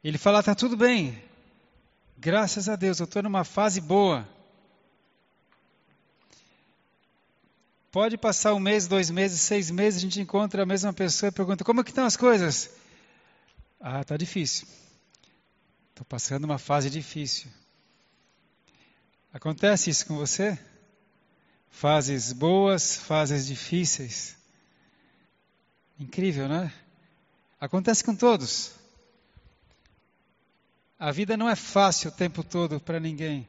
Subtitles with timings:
[0.03, 1.19] Ele fala: está tudo bem.
[2.19, 4.34] Graças a Deus, eu estou numa fase boa.
[7.95, 11.31] Pode passar um mês, dois meses, seis meses, a gente encontra a mesma pessoa e
[11.31, 12.69] pergunta: como é que estão as coisas?
[13.79, 14.67] Ah, está difícil.
[15.91, 17.49] Estou passando uma fase difícil.
[19.31, 20.59] Acontece isso com você?
[21.69, 24.35] Fases boas, fases difíceis.
[25.97, 26.73] Incrível, né?
[27.61, 28.73] Acontece com todos.
[30.99, 33.47] A vida não é fácil o tempo todo para ninguém.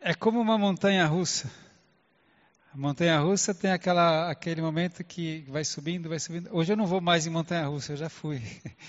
[0.00, 1.67] É como uma montanha russa.
[2.78, 6.48] Montanha russa tem aquela, aquele momento que vai subindo, vai subindo.
[6.52, 8.40] Hoje eu não vou mais em montanha russa, eu já fui.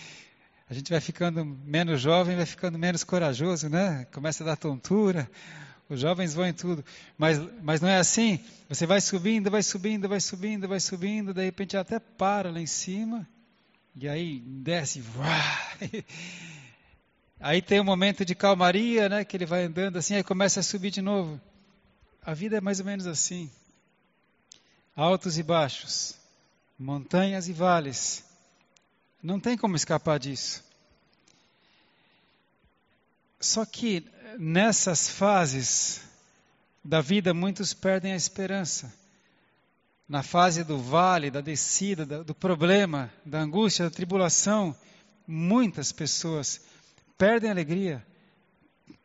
[0.69, 4.05] A gente vai ficando menos jovem, vai ficando menos corajoso, né?
[4.13, 5.27] Começa a dar tontura.
[5.89, 6.85] Os jovens vão em tudo.
[7.17, 8.39] Mas, mas não é assim.
[8.69, 12.67] Você vai subindo, vai subindo, vai subindo, vai subindo, de repente até para lá em
[12.67, 13.27] cima.
[13.95, 15.03] E aí desce.
[17.41, 19.25] Aí tem um momento de calmaria, né?
[19.25, 21.39] Que ele vai andando assim, aí começa a subir de novo.
[22.21, 23.49] A vida é mais ou menos assim.
[24.99, 26.13] Altos e baixos.
[26.77, 28.21] Montanhas e vales.
[29.23, 30.61] Não tem como escapar disso.
[33.39, 34.05] Só que
[34.37, 36.01] nessas fases
[36.83, 38.93] da vida, muitos perdem a esperança.
[40.05, 44.75] Na fase do vale, da descida, do problema, da angústia, da tribulação,
[45.25, 46.59] muitas pessoas
[47.17, 48.05] perdem alegria,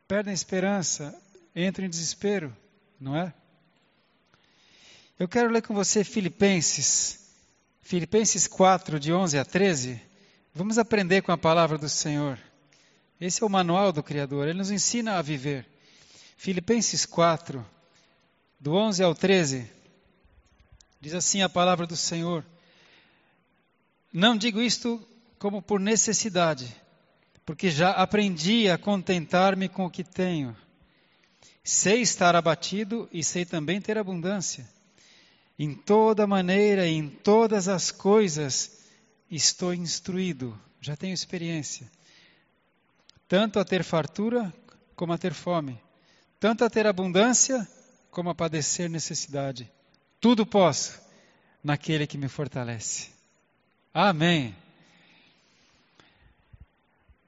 [0.09, 1.17] perdem esperança,
[1.55, 2.53] entram em desespero,
[2.99, 3.33] não é?
[5.17, 7.21] Eu quero ler com você Filipenses,
[7.81, 10.01] Filipenses 4, de 11 a 13.
[10.53, 12.37] Vamos aprender com a palavra do Senhor.
[13.21, 15.69] Esse é o manual do Criador, ele nos ensina a viver.
[16.37, 17.65] Filipenses 4,
[18.59, 19.71] do 11 ao 13,
[21.01, 22.45] diz assim a palavra do Senhor:
[24.13, 25.01] Não digo isto
[25.39, 26.75] como por necessidade,
[27.47, 30.57] porque já aprendi a contentar-me com o que tenho.
[31.63, 34.74] Sei estar abatido e sei também ter abundância.
[35.59, 38.85] Em toda maneira e em todas as coisas
[39.31, 41.89] estou instruído, já tenho experiência
[43.29, 44.53] tanto a ter fartura
[44.95, 45.81] como a ter fome,
[46.39, 47.67] tanto a ter abundância
[48.11, 49.71] como a padecer necessidade.
[50.21, 51.01] Tudo posso
[51.63, 53.09] naquele que me fortalece.
[53.93, 54.55] Amém.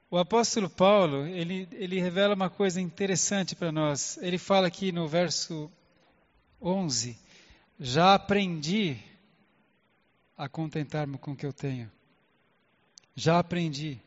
[0.09, 4.17] O apóstolo Paulo, ele, ele revela uma coisa interessante para nós.
[4.21, 5.69] Ele fala aqui no verso
[6.61, 7.17] 11:
[7.79, 8.97] Já aprendi
[10.37, 11.91] a contentar-me com o que eu tenho.
[13.15, 13.99] Já aprendi.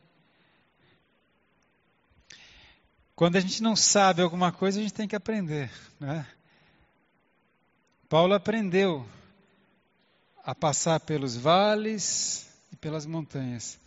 [3.15, 5.71] Quando a gente não sabe alguma coisa, a gente tem que aprender.
[5.99, 6.27] Né?
[8.09, 9.07] Paulo aprendeu
[10.45, 13.79] a passar pelos vales e pelas montanhas.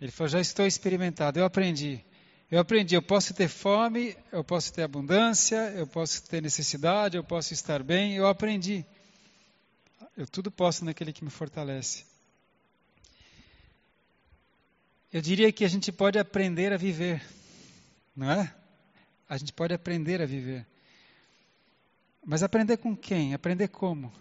[0.00, 2.04] Ele falou: já estou experimentado, eu aprendi.
[2.50, 7.24] Eu aprendi, eu posso ter fome, eu posso ter abundância, eu posso ter necessidade, eu
[7.24, 8.84] posso estar bem, eu aprendi.
[10.16, 12.04] Eu tudo posso naquele que me fortalece.
[15.12, 17.24] Eu diria que a gente pode aprender a viver,
[18.14, 18.54] não é?
[19.28, 20.66] A gente pode aprender a viver.
[22.24, 23.34] Mas aprender com quem?
[23.34, 24.12] Aprender como?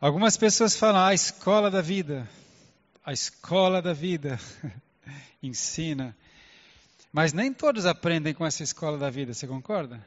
[0.00, 2.28] Algumas pessoas falam ah, a escola da vida.
[3.04, 4.38] A escola da vida
[5.42, 6.16] ensina.
[7.12, 10.04] Mas nem todos aprendem com essa escola da vida, você concorda?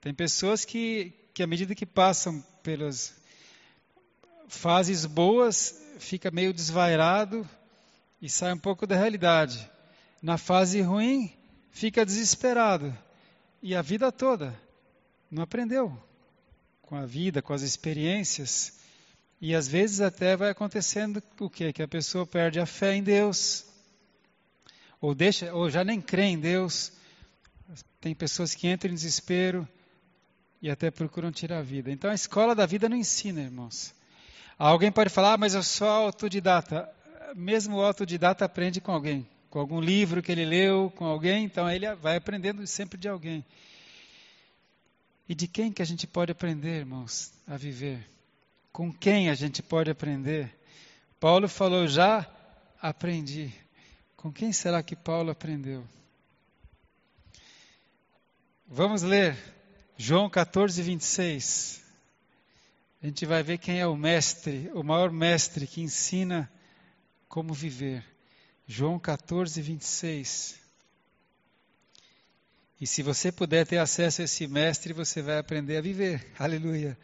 [0.00, 3.14] Tem pessoas que, que à medida que passam pelas
[4.48, 7.46] fases boas, fica meio desvairado
[8.22, 9.70] e sai um pouco da realidade.
[10.22, 11.30] Na fase ruim,
[11.70, 12.96] fica desesperado.
[13.62, 14.58] E a vida toda
[15.30, 16.02] não aprendeu
[16.80, 18.78] com a vida, com as experiências.
[19.38, 21.70] E às vezes até vai acontecendo o quê?
[21.70, 23.66] Que a pessoa perde a fé em Deus.
[25.02, 26.92] Ou deixa, ou já nem crê em Deus.
[28.00, 29.68] Tem pessoas que entram em desespero
[30.60, 31.90] e até procuram tirar a vida.
[31.90, 33.94] Então a escola da vida não ensina, irmãos.
[34.58, 36.88] Alguém pode falar, ah, mas eu sou autodidata.
[37.34, 39.26] Mesmo o autodidata aprende com alguém
[39.56, 43.42] com algum livro que ele leu, com alguém, então ele vai aprendendo sempre de alguém.
[45.26, 48.06] E de quem que a gente pode aprender, irmãos, a viver?
[48.70, 50.54] Com quem a gente pode aprender?
[51.18, 52.30] Paulo falou, já
[52.82, 53.50] aprendi.
[54.14, 55.88] Com quem será que Paulo aprendeu?
[58.68, 59.38] Vamos ler
[59.98, 61.82] João 14, 26.
[63.02, 66.50] A gente vai ver quem é o mestre, o maior mestre que ensina
[67.28, 68.04] como viver.
[68.66, 70.60] João 14, 26.
[72.78, 76.30] E se você puder ter acesso a esse mestre, você vai aprender a viver.
[76.38, 76.98] Aleluia.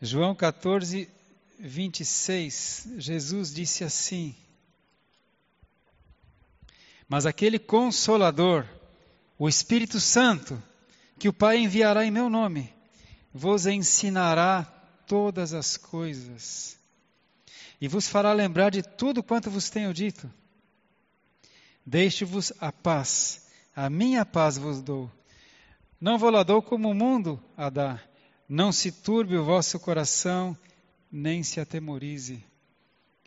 [0.00, 1.08] João 14,
[1.58, 2.90] 26.
[2.96, 4.36] Jesus disse assim:
[7.08, 8.64] Mas aquele consolador,
[9.36, 10.62] o Espírito Santo,
[11.18, 12.72] que o Pai enviará em meu nome,
[13.32, 14.64] vos ensinará
[15.06, 16.78] todas as coisas
[17.80, 20.30] e vos fará lembrar de tudo quanto vos tenho dito.
[21.84, 25.10] Deixe-vos a paz, a minha paz vos dou.
[26.00, 28.00] Não vou lá dou como o mundo a dá.
[28.48, 30.56] Não se turbe o vosso coração,
[31.10, 32.44] nem se atemorize.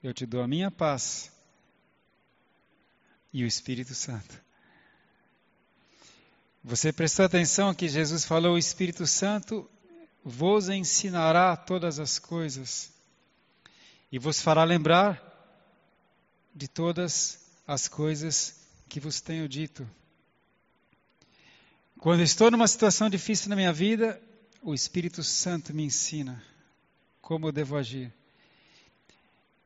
[0.01, 1.31] Eu te dou a minha paz
[3.31, 4.41] e o Espírito Santo.
[6.63, 9.69] Você prestou atenção que Jesus falou: o Espírito Santo
[10.23, 12.91] vos ensinará todas as coisas
[14.11, 15.19] e vos fará lembrar
[16.53, 19.89] de todas as coisas que vos tenho dito.
[21.99, 24.21] Quando estou numa situação difícil na minha vida,
[24.61, 26.43] o Espírito Santo me ensina
[27.21, 28.13] como devo agir.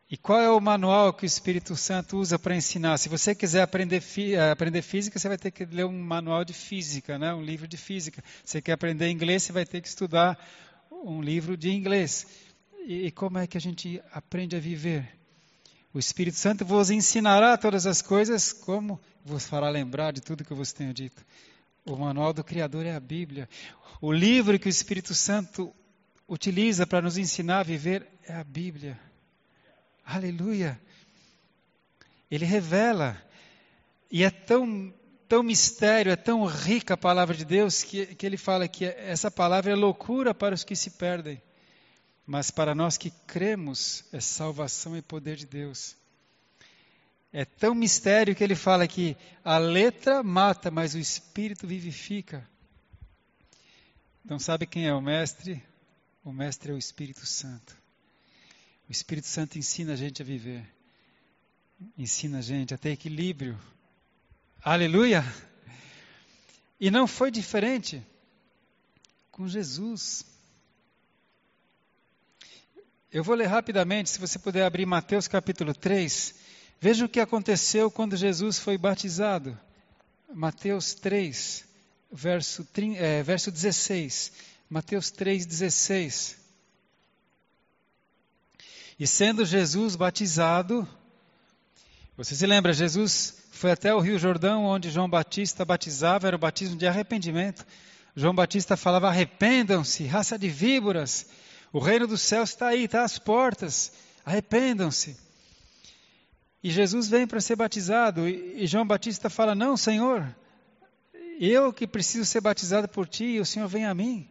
[0.09, 2.97] E qual é o manual que o Espírito Santo usa para ensinar?
[2.97, 6.53] Se você quiser aprender, eh, aprender física, você vai ter que ler um manual de
[6.53, 7.33] física, né?
[7.33, 8.23] um livro de física.
[8.43, 10.37] Se você quer aprender inglês, você vai ter que estudar
[10.91, 12.27] um livro de inglês.
[12.85, 15.09] E, e como é que a gente aprende a viver?
[15.91, 20.51] O Espírito Santo vos ensinará todas as coisas, como vos fará lembrar de tudo que
[20.51, 21.25] eu vos tenho dito.
[21.83, 23.49] O manual do Criador é a Bíblia.
[23.99, 25.73] O livro que o Espírito Santo
[26.27, 28.99] utiliza para nos ensinar a viver é a Bíblia.
[30.05, 30.79] Aleluia!
[32.29, 33.21] Ele revela.
[34.11, 34.93] E é tão,
[35.27, 39.31] tão mistério, é tão rica a palavra de Deus que, que ele fala que essa
[39.31, 41.41] palavra é loucura para os que se perdem.
[42.25, 45.95] Mas para nós que cremos, é salvação e poder de Deus.
[47.31, 52.47] É tão mistério que ele fala que a letra mata, mas o espírito vivifica.
[54.23, 55.61] Então, sabe quem é o mestre?
[56.23, 57.77] O mestre é o Espírito Santo.
[58.87, 60.63] O Espírito Santo ensina a gente a viver,
[61.97, 63.59] ensina a gente a ter equilíbrio.
[64.63, 65.23] Aleluia!
[66.79, 68.05] E não foi diferente
[69.31, 70.25] com Jesus.
[73.11, 76.35] Eu vou ler rapidamente, se você puder abrir Mateus capítulo 3.
[76.79, 79.57] Veja o que aconteceu quando Jesus foi batizado.
[80.31, 81.65] Mateus 3,
[82.11, 82.67] verso,
[82.97, 84.31] é, verso 16.
[84.69, 86.44] Mateus 3, 16.
[88.97, 90.87] E sendo Jesus batizado,
[92.15, 96.39] você se lembra, Jesus foi até o Rio Jordão, onde João Batista batizava, era o
[96.39, 97.65] batismo de arrependimento.
[98.15, 101.27] João Batista falava: arrependam-se, raça de víboras,
[101.73, 103.91] o reino dos céus está aí, está às portas,
[104.25, 105.17] arrependam-se.
[106.63, 110.25] E Jesus vem para ser batizado, e João Batista fala: Não, Senhor,
[111.37, 114.25] eu que preciso ser batizado por ti, e o Senhor vem a mim.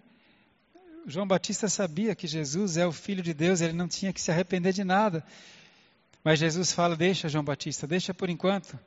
[1.07, 4.31] João Batista sabia que Jesus é o Filho de Deus, ele não tinha que se
[4.31, 5.25] arrepender de nada.
[6.23, 8.79] Mas Jesus fala: Deixa, João Batista, deixa por enquanto,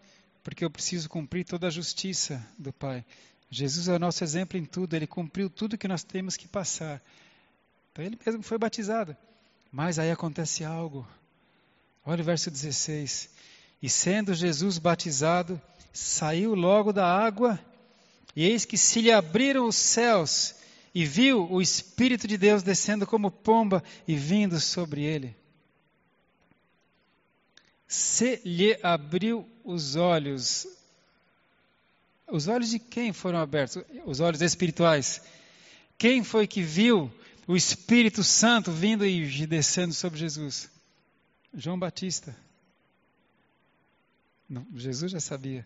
[0.43, 3.05] porque eu preciso cumprir toda a justiça do Pai.
[3.49, 7.01] Jesus é o nosso exemplo em tudo, ele cumpriu tudo que nós temos que passar.
[7.91, 9.15] Então ele mesmo foi batizado.
[9.71, 11.07] Mas aí acontece algo.
[12.05, 13.29] Olha o verso 16.
[13.81, 15.61] E sendo Jesus batizado,
[15.93, 17.59] saiu logo da água,
[18.35, 20.55] e eis que se lhe abriram os céus,
[20.93, 25.35] e viu o Espírito de Deus descendo como pomba e vindo sobre ele.
[27.87, 30.67] Se lhe abriu os olhos.
[32.27, 33.83] Os olhos de quem foram abertos?
[34.05, 35.21] Os olhos espirituais.
[35.97, 37.11] Quem foi que viu
[37.47, 40.69] o Espírito Santo vindo e descendo sobre Jesus?
[41.53, 42.35] João Batista.
[44.49, 45.65] Não, Jesus já sabia.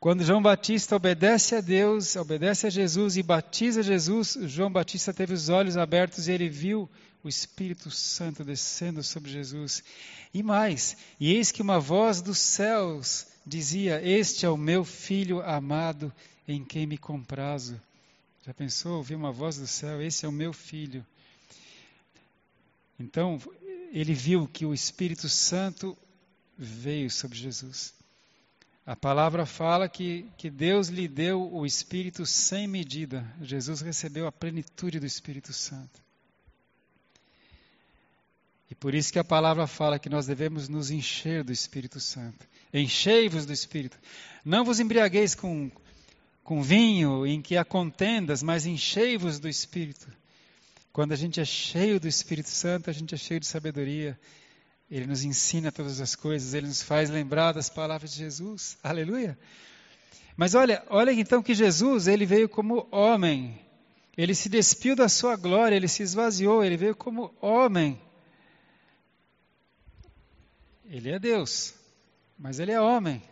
[0.00, 5.34] Quando João Batista obedece a Deus, obedece a Jesus e batiza Jesus, João Batista teve
[5.34, 6.88] os olhos abertos e ele viu
[7.22, 9.84] o Espírito Santo descendo sobre Jesus.
[10.32, 15.42] E mais, e eis que uma voz dos céus dizia: Este é o meu filho
[15.42, 16.10] amado,
[16.48, 17.78] em quem me comprazo.
[18.46, 20.00] Já pensou ouvir uma voz do céu?
[20.00, 21.04] Esse é o meu filho.
[22.98, 23.38] Então,
[23.92, 25.94] ele viu que o Espírito Santo
[26.56, 27.99] veio sobre Jesus.
[28.90, 33.24] A palavra fala que, que Deus lhe deu o Espírito sem medida.
[33.40, 36.02] Jesus recebeu a plenitude do Espírito Santo.
[38.68, 42.44] E por isso que a palavra fala que nós devemos nos encher do Espírito Santo.
[42.74, 43.96] Enchei-vos do Espírito.
[44.44, 45.70] Não vos embriagueis com,
[46.42, 50.08] com vinho, em que há contendas, mas enchei-vos do Espírito.
[50.92, 54.18] Quando a gente é cheio do Espírito Santo, a gente é cheio de sabedoria.
[54.90, 58.76] Ele nos ensina todas as coisas, ele nos faz lembrar das palavras de Jesus.
[58.82, 59.38] Aleluia.
[60.36, 63.60] Mas olha, olha então que Jesus, ele veio como homem.
[64.16, 68.00] Ele se despiu da sua glória, ele se esvaziou, ele veio como homem.
[70.84, 71.72] Ele é Deus,
[72.36, 73.22] mas ele é homem.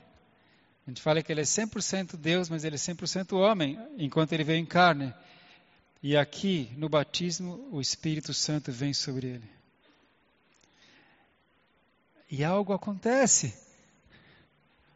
[0.86, 4.44] A gente fala que ele é 100% Deus, mas ele é 100% homem, enquanto ele
[4.44, 5.12] veio em carne.
[6.00, 9.57] E aqui, no batismo, o Espírito Santo vem sobre ele.
[12.30, 13.54] E algo acontece.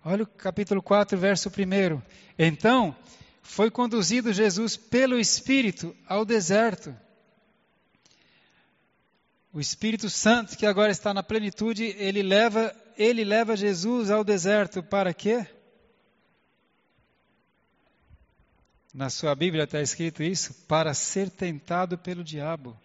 [0.04, 2.02] Olha o capítulo 4, verso 1.
[2.38, 2.94] Então,
[3.42, 6.94] foi conduzido Jesus pelo Espírito ao deserto.
[9.52, 14.82] O Espírito Santo, que agora está na plenitude, ele leva, ele leva Jesus ao deserto
[14.82, 15.46] para quê?
[18.94, 22.78] Na sua Bíblia está escrito isso: para ser tentado pelo diabo.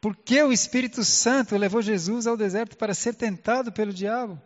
[0.00, 4.40] Por que o Espírito Santo levou Jesus ao deserto para ser tentado pelo diabo?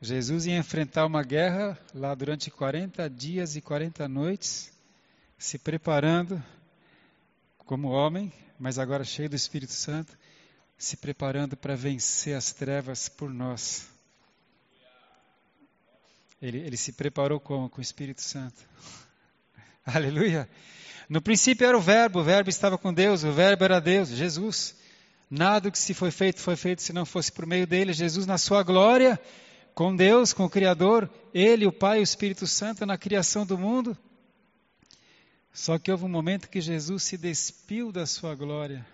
[0.00, 4.72] Jesus ia enfrentar uma guerra lá durante 40 dias e 40 noites,
[5.38, 6.42] se preparando
[7.58, 10.18] como homem, mas agora cheio do Espírito Santo,
[10.76, 13.88] se preparando para vencer as trevas por nós.
[16.42, 17.70] Ele, ele se preparou como?
[17.70, 18.60] Com o Espírito Santo.
[19.86, 20.48] Aleluia.
[21.08, 24.76] No princípio era o Verbo, o Verbo estava com Deus, o Verbo era Deus, Jesus.
[25.28, 27.92] Nada que se foi feito foi feito se não fosse por meio dele.
[27.92, 29.20] Jesus, na sua glória,
[29.74, 33.58] com Deus, com o Criador, Ele, o Pai e o Espírito Santo na criação do
[33.58, 33.96] mundo.
[35.52, 38.86] Só que houve um momento que Jesus se despiu da sua glória.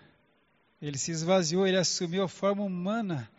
[0.81, 3.29] Ele se esvaziou, ele assumiu a forma humana.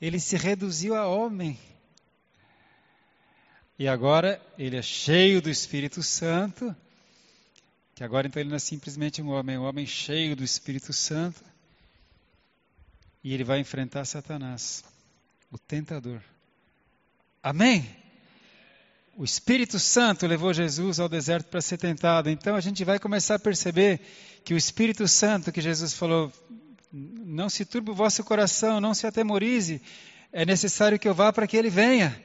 [0.00, 1.58] Ele se reduziu a homem.
[3.78, 6.74] E agora ele é cheio do Espírito Santo,
[7.94, 10.92] que agora então ele não é simplesmente um homem, é um homem cheio do Espírito
[10.92, 11.40] Santo.
[13.22, 14.84] E ele vai enfrentar Satanás,
[15.50, 16.20] o tentador.
[17.42, 17.88] Amém?
[19.16, 22.28] O Espírito Santo levou Jesus ao deserto para ser tentado.
[22.28, 24.00] Então a gente vai começar a perceber
[24.44, 26.32] que o Espírito Santo, que Jesus falou,
[26.92, 29.80] não se turbe o vosso coração, não se atemorize,
[30.32, 32.20] é necessário que eu vá para que ele venha.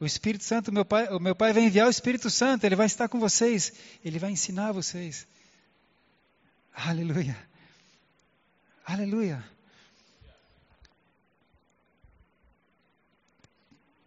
[0.00, 2.86] O Espírito Santo, meu pai, o meu pai vai enviar o Espírito Santo, ele vai
[2.86, 3.70] estar com vocês,
[4.02, 5.26] ele vai ensinar vocês.
[6.74, 7.36] Aleluia.
[8.86, 9.44] Aleluia.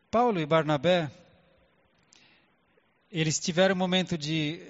[0.09, 1.11] Paulo e Barnabé,
[3.11, 4.61] eles tiveram um momento de,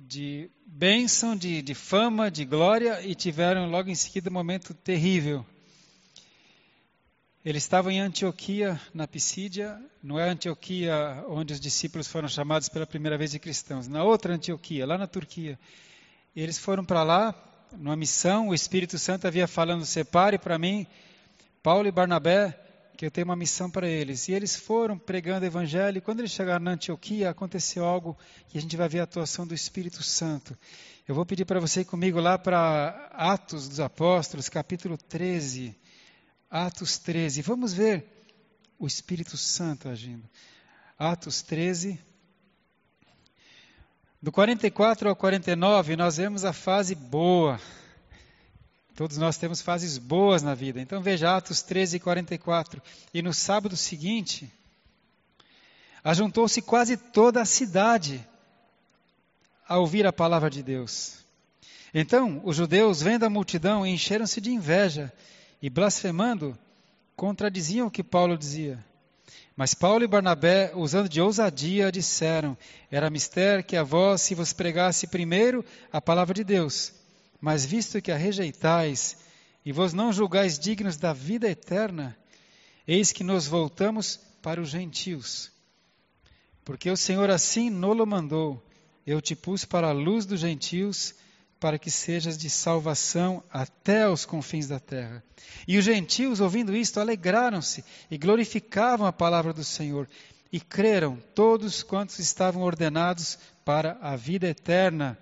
[0.00, 5.46] de bênção, de, de fama, de glória e tiveram logo em seguida um momento terrível.
[7.44, 12.86] Ele estava em Antioquia, na Pisídia, não é Antioquia onde os discípulos foram chamados pela
[12.86, 15.58] primeira vez de cristãos, na outra Antioquia, lá na Turquia.
[16.36, 17.34] Eles foram para lá,
[17.72, 20.86] numa missão, o Espírito Santo havia falando: separe para mim
[21.64, 22.56] Paulo e Barnabé,
[22.96, 24.28] que eu tenho uma missão para eles.
[24.28, 28.16] E eles foram pregando o Evangelho, e quando eles chegaram na Antioquia, aconteceu algo
[28.50, 30.56] que a gente vai ver a atuação do Espírito Santo.
[31.08, 35.81] Eu vou pedir para você ir comigo lá para Atos dos Apóstolos, capítulo 13.
[36.52, 37.40] Atos 13.
[37.40, 38.04] Vamos ver
[38.78, 40.28] o Espírito Santo agindo.
[40.98, 41.98] Atos 13.
[44.20, 47.58] Do 44 ao 49, nós vemos a fase boa.
[48.94, 50.78] Todos nós temos fases boas na vida.
[50.78, 52.82] Então veja Atos 13 e 44.
[53.14, 54.52] E no sábado seguinte,
[56.04, 58.22] ajuntou-se quase toda a cidade
[59.66, 61.16] a ouvir a palavra de Deus.
[61.94, 65.10] Então os judeus, vendo a multidão, encheram-se de inveja
[65.62, 66.58] e blasfemando,
[67.14, 68.84] contradiziam o que Paulo dizia.
[69.54, 72.58] Mas Paulo e Barnabé, usando de ousadia, disseram:
[72.90, 76.92] Era mistério que a vós se vos pregasse primeiro a palavra de Deus,
[77.40, 79.18] mas visto que a rejeitais
[79.64, 82.16] e vos não julgais dignos da vida eterna,
[82.86, 85.52] eis que nos voltamos para os gentios.
[86.64, 88.60] Porque o Senhor assim nolo mandou:
[89.06, 91.14] Eu te pus para a luz dos gentios
[91.62, 95.22] para que sejas de salvação até os confins da terra.
[95.66, 100.08] E os gentios, ouvindo isto, alegraram-se e glorificavam a palavra do Senhor,
[100.50, 105.16] e creram todos quantos estavam ordenados para a vida eterna.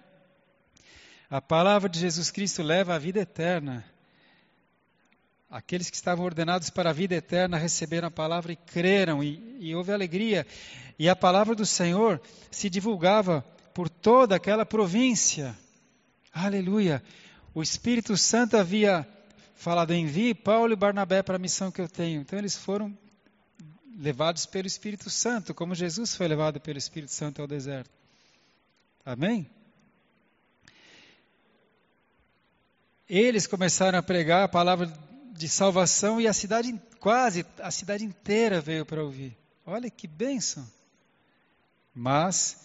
[1.29, 3.85] A palavra de Jesus Cristo leva à vida eterna.
[5.51, 9.75] Aqueles que estavam ordenados para a vida eterna receberam a palavra e creram, e, e
[9.75, 10.47] houve alegria.
[10.99, 12.19] E a palavra do Senhor
[12.51, 13.43] se divulgava
[13.75, 15.55] por toda aquela província.
[16.33, 17.03] Aleluia!
[17.55, 19.07] O Espírito Santo havia
[19.55, 22.21] falado: envie Paulo e Barnabé para a missão que eu tenho.
[22.21, 22.97] Então eles foram
[23.97, 27.91] levados pelo Espírito Santo, como Jesus foi levado pelo Espírito Santo ao deserto.
[29.05, 29.49] Amém?
[33.09, 34.87] Eles começaram a pregar a palavra
[35.33, 39.37] de salvação e a cidade, quase a cidade inteira veio para ouvir.
[39.67, 40.67] Olha que bênção!
[41.93, 42.65] Mas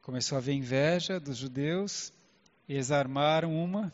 [0.00, 2.12] começou a haver inveja dos judeus,
[2.68, 3.92] eles armaram uma,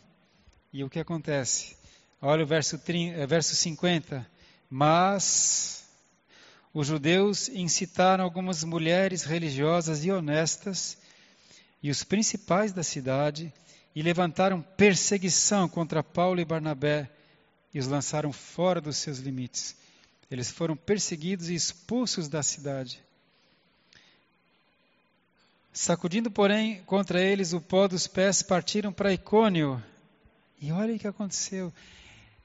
[0.73, 1.77] e o que acontece?
[2.21, 4.27] Olha o verso, 30, eh, verso 50.
[4.69, 5.89] Mas
[6.75, 10.99] os judeus incitaram algumas mulheres religiosas e honestas
[11.83, 13.53] e os principais da cidade
[13.95, 17.11] e levantaram perseguição contra Paulo e Barnabé
[17.73, 19.77] e os lançaram fora dos seus limites.
[20.31, 23.03] Eles foram perseguidos e expulsos da cidade.
[25.73, 29.83] Sacudindo, porém, contra eles o pó dos pés, partiram para Icônio.
[30.61, 31.73] E olha o que aconteceu.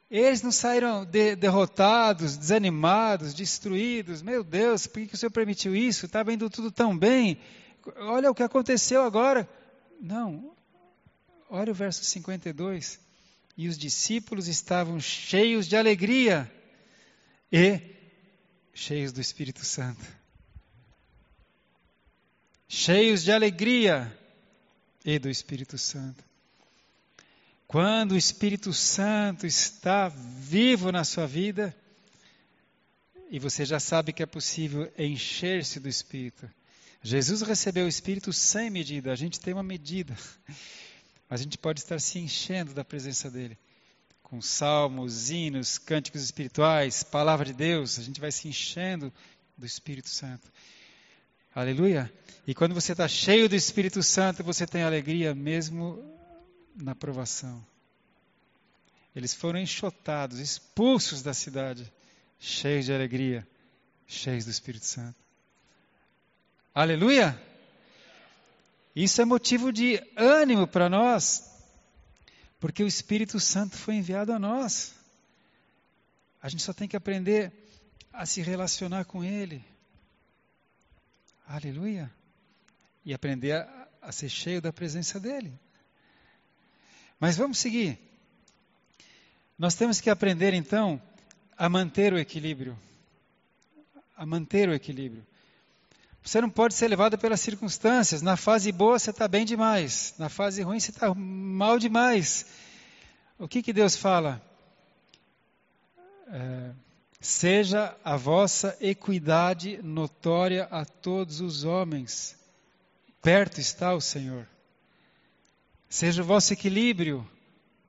[0.09, 4.21] Eles não saíram de, derrotados, desanimados, destruídos.
[4.21, 6.05] Meu Deus, por que o Senhor permitiu isso?
[6.05, 7.39] Estava indo tudo tão bem.
[7.97, 9.49] Olha o que aconteceu agora.
[9.99, 10.55] Não.
[11.49, 12.99] Olha o verso 52.
[13.57, 16.51] E os discípulos estavam cheios de alegria
[17.51, 17.79] e
[18.73, 20.22] cheios do Espírito Santo
[22.75, 24.11] cheios de alegria
[25.05, 26.23] e do Espírito Santo.
[27.67, 31.75] Quando o Espírito Santo está vivo na sua vida,
[33.29, 36.49] e você já sabe que é possível encher-se do Espírito.
[37.03, 40.17] Jesus recebeu o Espírito sem medida, a gente tem uma medida,
[41.29, 43.55] mas a gente pode estar se enchendo da presença dele.
[44.23, 49.13] Com salmos, hinos, cânticos espirituais, palavra de Deus, a gente vai se enchendo
[49.55, 50.51] do Espírito Santo.
[51.55, 52.11] Aleluia.
[52.47, 56.03] E quando você está cheio do Espírito Santo, você tem alegria mesmo
[56.75, 57.63] na provação.
[59.15, 61.91] Eles foram enxotados, expulsos da cidade,
[62.39, 63.47] cheios de alegria,
[64.07, 65.15] cheios do Espírito Santo.
[66.73, 67.39] Aleluia!
[68.95, 71.51] Isso é motivo de ânimo para nós,
[72.59, 74.95] porque o Espírito Santo foi enviado a nós.
[76.41, 77.51] A gente só tem que aprender
[78.11, 79.63] a se relacionar com Ele.
[81.47, 82.11] Aleluia.
[83.05, 85.53] E aprender a, a ser cheio da presença dEle.
[87.19, 87.99] Mas vamos seguir.
[89.57, 91.01] Nós temos que aprender então
[91.57, 92.77] a manter o equilíbrio.
[94.15, 95.25] A manter o equilíbrio.
[96.23, 98.21] Você não pode ser levado pelas circunstâncias.
[98.21, 100.13] Na fase boa você está bem demais.
[100.17, 102.45] Na fase ruim você está mal demais.
[103.37, 104.41] O que, que Deus fala?
[106.27, 106.71] É,
[107.23, 112.37] Seja a vossa equidade notória a todos os homens.
[113.21, 114.45] Perto está o Senhor.
[115.87, 117.25] Seja o vosso equilíbrio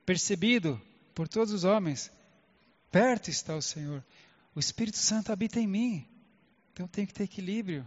[0.06, 0.80] percebido
[1.12, 2.12] por todos os homens.
[2.92, 4.04] Perto está o Senhor.
[4.54, 6.06] O Espírito Santo habita em mim.
[6.72, 7.84] Então tem que ter equilíbrio.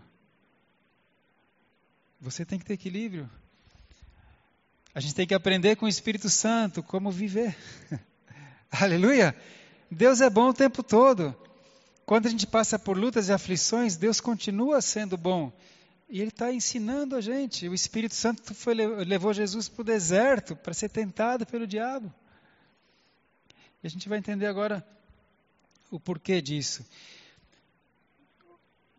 [2.20, 3.30] Você tem que ter equilíbrio.
[4.94, 7.56] A gente tem que aprender com o Espírito Santo como viver.
[8.70, 9.34] Aleluia!
[9.90, 11.36] Deus é bom o tempo todo.
[12.06, 15.52] Quando a gente passa por lutas e aflições, Deus continua sendo bom.
[16.10, 17.68] E Ele está ensinando a gente.
[17.68, 22.14] O Espírito Santo foi, levou Jesus para o deserto para ser tentado pelo diabo.
[23.84, 24.86] E a gente vai entender agora
[25.92, 26.86] o porquê disso.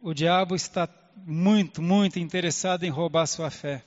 [0.01, 3.85] O diabo está muito, muito interessado em roubar sua fé.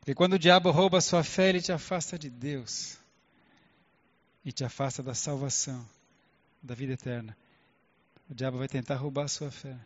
[0.00, 3.01] Porque quando o diabo rouba sua fé, ele te afasta de Deus
[4.44, 5.86] e te afasta da salvação,
[6.62, 7.36] da vida eterna.
[8.28, 9.76] O diabo vai tentar roubar a sua fé.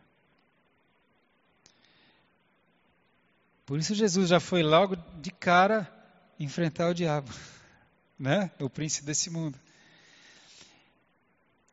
[3.64, 5.92] Por isso Jesus já foi logo de cara
[6.38, 7.32] enfrentar o diabo,
[8.18, 8.50] né?
[8.60, 9.58] O príncipe desse mundo.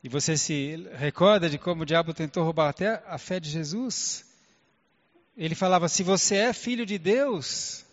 [0.02, 4.24] E você se recorda de como o diabo tentou roubar até a fé de Jesus?
[5.36, 7.84] Ele falava: se você é filho de Deus,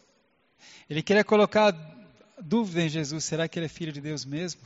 [0.90, 1.72] ele queria colocar
[2.42, 4.62] dúvida em Jesus: será que ele é filho de Deus mesmo?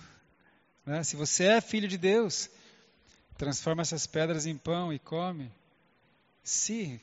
[0.86, 1.04] Né?
[1.04, 2.50] Se você é filho de Deus,
[3.38, 5.52] transforma essas pedras em pão e come.
[6.44, 7.02] Se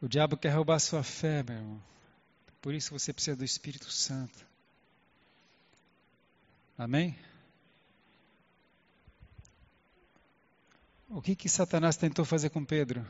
[0.00, 1.82] o diabo quer roubar sua fé, meu irmão.
[2.60, 4.44] Por isso você precisa do Espírito Santo.
[6.76, 7.16] Amém?
[11.08, 13.06] O que que Satanás tentou fazer com Pedro?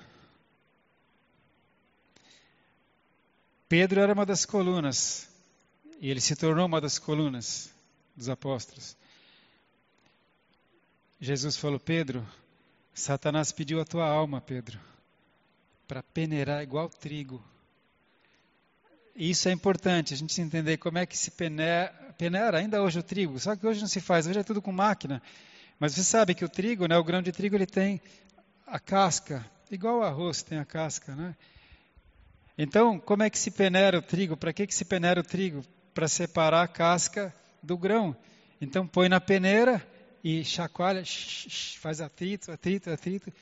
[3.69, 5.29] Pedro era uma das colunas
[5.99, 7.73] e ele se tornou uma das colunas
[8.17, 8.97] dos apóstolos.
[11.21, 12.27] Jesus falou: Pedro,
[12.93, 14.79] Satanás pediu a tua alma, Pedro,
[15.87, 17.43] para peneirar igual trigo.
[19.15, 23.03] Isso é importante, a gente entender como é que se peneira, peneira ainda hoje o
[23.03, 23.39] trigo.
[23.39, 25.23] Só que hoje não se faz, hoje é tudo com máquina.
[25.79, 28.01] Mas você sabe que o trigo, né, o grão de trigo, ele tem
[28.67, 31.37] a casca, igual o arroz tem a casca, né?
[32.57, 34.37] Então, como é que se peneira o trigo?
[34.37, 35.63] Para que, que se peneira o trigo?
[35.95, 38.17] Para separar a casca do grão.
[38.61, 39.87] Então, põe na peneira
[40.23, 41.03] e chacoalha,
[41.79, 43.33] faz atrito, atrito, atrito,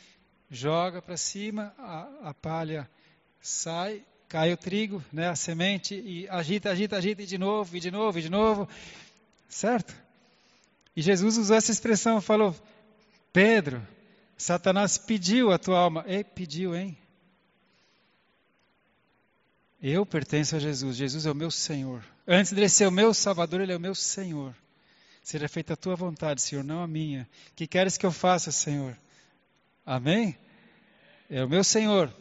[0.51, 2.89] joga para cima, a, a, palha
[3.41, 7.81] sai, cai o trigo, né, a semente, e agita, agita, agita, e de novo, e
[7.81, 8.69] de novo, e de novo.
[9.49, 9.95] Certo?
[10.97, 12.55] E Jesus usou essa expressão, falou:
[13.33, 13.87] Pedro,
[14.37, 16.05] Satanás pediu a tua alma.
[16.07, 16.97] Ei, pediu, hein?
[19.83, 20.97] Eu pertenço a Jesus.
[20.97, 22.05] Jesus é o meu Senhor.
[22.27, 24.55] Antes de ele ser o meu Salvador, ele é o meu Senhor.
[25.23, 27.29] Seja feita a tua vontade, Senhor, não a minha.
[27.57, 28.97] Que queres que eu faça, Senhor?
[29.85, 30.37] Amém?
[31.31, 32.15] É o meu Senhor.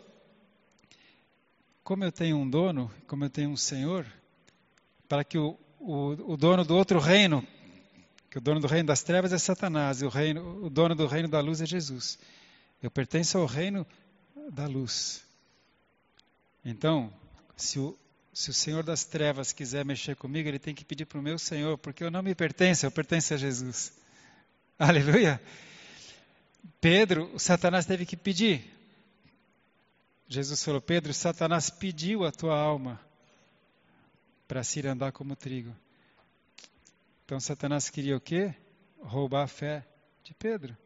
[1.83, 4.05] Como eu tenho um dono, como eu tenho um Senhor,
[5.07, 7.45] para que o, o, o dono do outro reino,
[8.29, 11.07] que o dono do reino das trevas é Satanás, e o, reino, o dono do
[11.07, 12.19] reino da luz é Jesus.
[12.81, 13.85] Eu pertenço ao reino
[14.51, 15.23] da luz.
[16.63, 17.11] Então,
[17.61, 17.97] se o,
[18.33, 21.37] se o Senhor das trevas quiser mexer comigo, ele tem que pedir para o meu
[21.37, 23.91] Senhor, porque eu não me pertenço, eu pertenço a Jesus.
[24.79, 25.41] Aleluia!
[26.79, 28.63] Pedro, o Satanás teve que pedir.
[30.27, 32.99] Jesus falou: Pedro, Satanás pediu a tua alma
[34.47, 35.75] para se ir andar como trigo.
[37.25, 38.53] Então Satanás queria o quê?
[39.01, 39.85] Roubar a fé
[40.23, 40.77] de Pedro.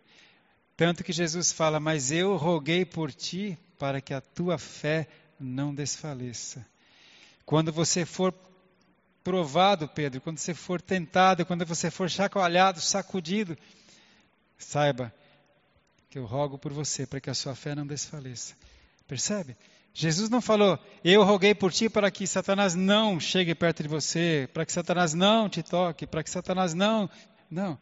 [0.75, 5.07] Tanto que Jesus fala: Mas eu roguei por ti para que a tua fé
[5.39, 6.65] não desfaleça.
[7.45, 8.33] Quando você for
[9.23, 13.57] provado, Pedro, quando você for tentado, quando você for chacoalhado, sacudido,
[14.57, 15.13] saiba
[16.09, 18.55] que eu rogo por você para que a sua fé não desfaleça.
[19.07, 19.55] Percebe?
[19.93, 24.49] Jesus não falou, eu roguei por ti para que Satanás não chegue perto de você,
[24.51, 27.09] para que Satanás não te toque, para que Satanás não.
[27.49, 27.77] Não.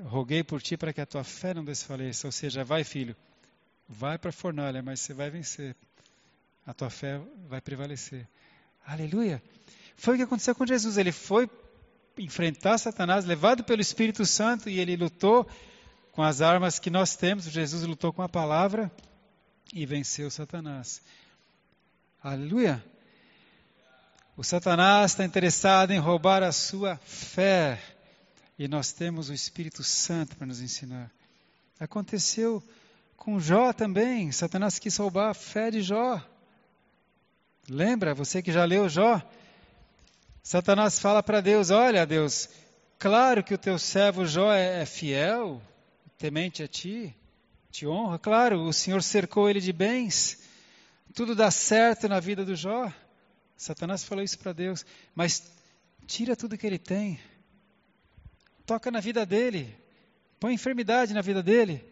[0.00, 2.26] Roguei por ti para que a tua fé não desfaleça.
[2.26, 3.16] Ou seja, vai, filho,
[3.88, 5.76] vai para a fornalha, mas você vai vencer
[6.68, 8.28] a tua fé vai prevalecer.
[8.86, 9.42] Aleluia!
[9.96, 10.98] Foi o que aconteceu com Jesus.
[10.98, 11.48] Ele foi
[12.18, 15.48] enfrentar Satanás, levado pelo Espírito Santo, e ele lutou
[16.12, 17.46] com as armas que nós temos.
[17.46, 18.92] Jesus lutou com a palavra
[19.72, 21.00] e venceu Satanás.
[22.22, 22.84] Aleluia!
[24.36, 27.82] O Satanás está interessado em roubar a sua fé.
[28.58, 31.10] E nós temos o Espírito Santo para nos ensinar.
[31.80, 32.62] Aconteceu
[33.16, 34.30] com Jó também.
[34.32, 36.22] Satanás quis roubar a fé de Jó.
[37.70, 39.22] Lembra, você que já leu Jó?
[40.42, 42.48] Satanás fala para Deus: Olha, Deus,
[42.98, 45.60] claro que o teu servo Jó é, é fiel,
[46.16, 47.14] temente a ti,
[47.70, 48.18] te honra.
[48.18, 50.42] Claro, o Senhor cercou ele de bens,
[51.14, 52.90] tudo dá certo na vida do Jó.
[53.54, 55.52] Satanás falou isso para Deus, mas
[56.06, 57.20] tira tudo que ele tem,
[58.64, 59.76] toca na vida dele,
[60.40, 61.84] põe enfermidade na vida dele,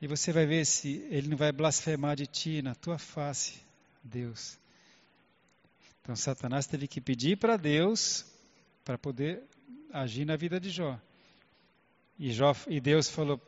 [0.00, 3.54] e você vai ver se ele não vai blasfemar de ti na tua face,
[4.04, 4.61] Deus.
[6.02, 8.26] Então Satanás teve que pedir para Deus
[8.84, 9.42] para poder
[9.92, 10.98] agir na vida de Jó.
[12.18, 13.40] E, Jó, e Deus falou: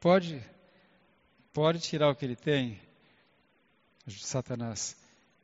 [0.00, 0.42] pode,
[1.52, 2.80] pode tirar o que ele tem,
[4.08, 4.96] Satanás.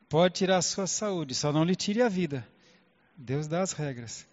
[0.09, 2.47] Pode tirar a sua saúde, só não lhe tire a vida.
[3.17, 4.27] Deus dá as regras.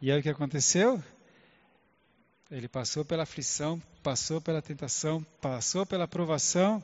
[0.00, 1.02] E aí o que aconteceu?
[2.50, 6.82] Ele passou pela aflição, passou pela tentação, passou pela provação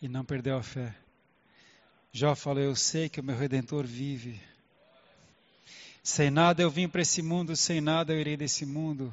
[0.00, 0.94] e não perdeu a fé.
[2.16, 4.40] Jó falou: Eu sei que o meu redentor vive.
[6.00, 9.12] Sem nada eu vim para esse mundo, sem nada eu irei desse mundo.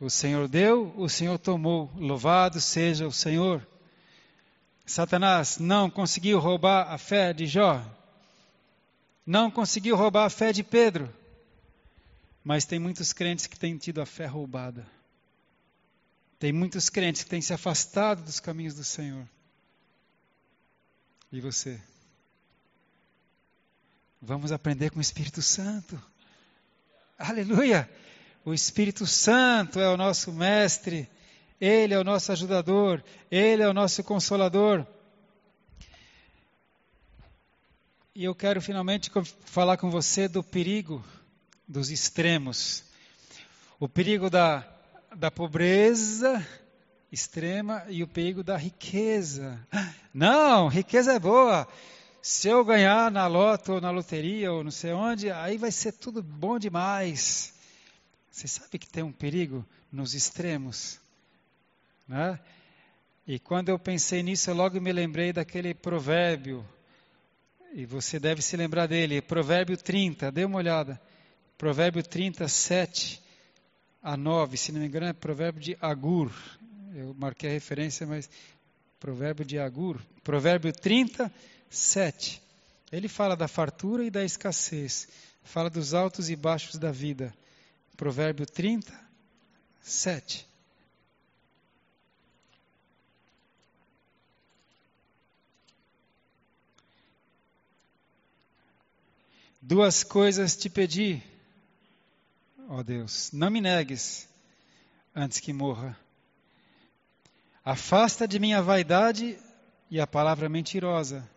[0.00, 1.92] O Senhor deu, o Senhor tomou.
[1.94, 3.66] Louvado seja o Senhor.
[4.86, 7.84] Satanás não conseguiu roubar a fé de Jó.
[9.26, 11.14] Não conseguiu roubar a fé de Pedro.
[12.42, 14.86] Mas tem muitos crentes que têm tido a fé roubada.
[16.38, 19.28] Tem muitos crentes que têm se afastado dos caminhos do Senhor.
[21.32, 21.80] E você?
[24.20, 25.98] Vamos aprender com o Espírito Santo.
[27.18, 27.88] Aleluia!
[28.44, 31.08] O Espírito Santo é o nosso mestre,
[31.58, 34.86] ele é o nosso ajudador, ele é o nosso consolador.
[38.14, 39.10] E eu quero finalmente
[39.46, 41.02] falar com você do perigo
[41.66, 42.84] dos extremos.
[43.80, 44.68] O perigo da,
[45.16, 46.46] da pobreza
[47.12, 49.60] extrema e o perigo da riqueza.
[50.12, 51.68] Não, riqueza é boa.
[52.22, 55.92] Se eu ganhar na loto ou na loteria ou não sei onde, aí vai ser
[55.92, 57.52] tudo bom demais.
[58.30, 60.98] Você sabe que tem um perigo nos extremos,
[62.08, 62.40] né?
[63.26, 66.66] E quando eu pensei nisso, eu logo me lembrei daquele provérbio,
[67.74, 71.00] e você deve se lembrar dele, Provérbio 30, dê uma olhada.
[71.56, 73.22] Provérbio 37
[74.02, 76.32] a 9, se não me engano é provérbio de Agur.
[76.94, 78.28] Eu marquei a referência, mas
[79.00, 79.98] provérbio de Agur.
[80.22, 82.42] Provérbio 37.
[82.90, 85.08] Ele fala da fartura e da escassez.
[85.42, 87.34] Fala dos altos e baixos da vida.
[87.96, 90.46] Provérbio 37.
[99.62, 101.22] Duas coisas te pedi,
[102.68, 104.28] ó Deus, não me negues
[105.14, 106.01] antes que morra.
[107.64, 109.38] Afasta de mim a vaidade
[109.90, 111.28] e a palavra mentirosa.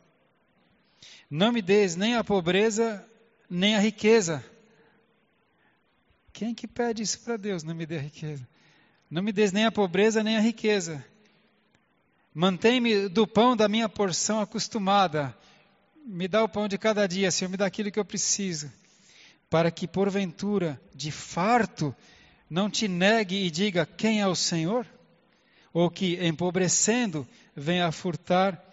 [1.29, 3.05] Não me des nem a pobreza,
[3.49, 4.43] nem a riqueza.
[6.33, 7.63] Quem que pede isso para Deus?
[7.63, 8.47] Não me dê a riqueza.
[9.09, 11.03] Não me des nem a pobreza, nem a riqueza.
[12.33, 15.35] Mantém-me do pão da minha porção acostumada
[16.05, 18.71] me dá o pão de cada dia, Senhor, me dá aquilo que eu preciso,
[19.49, 21.95] para que porventura, de farto,
[22.47, 24.85] não te negue e diga quem é o Senhor,
[25.75, 28.63] ou que, empobrecendo, venha a furtar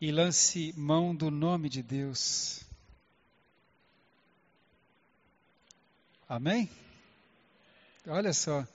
[0.00, 2.64] e lance mão do nome de Deus.
[6.28, 6.68] Amém?
[8.08, 8.66] Olha só.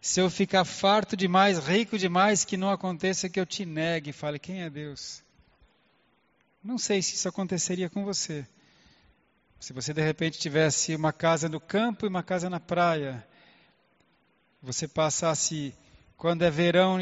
[0.00, 4.38] Se eu ficar farto demais, rico demais, que não aconteça que eu te negue fale:
[4.38, 5.22] quem é Deus?
[6.64, 8.46] Não sei se isso aconteceria com você.
[9.60, 13.22] Se você de repente tivesse uma casa no campo e uma casa na praia,
[14.62, 15.74] você passasse
[16.22, 16.98] quando é verão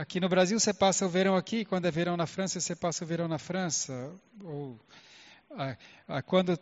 [0.00, 3.04] aqui no Brasil você passa o verão aqui, quando é verão na França você passa
[3.04, 4.76] o verão na França, ou
[6.24, 6.58] quando,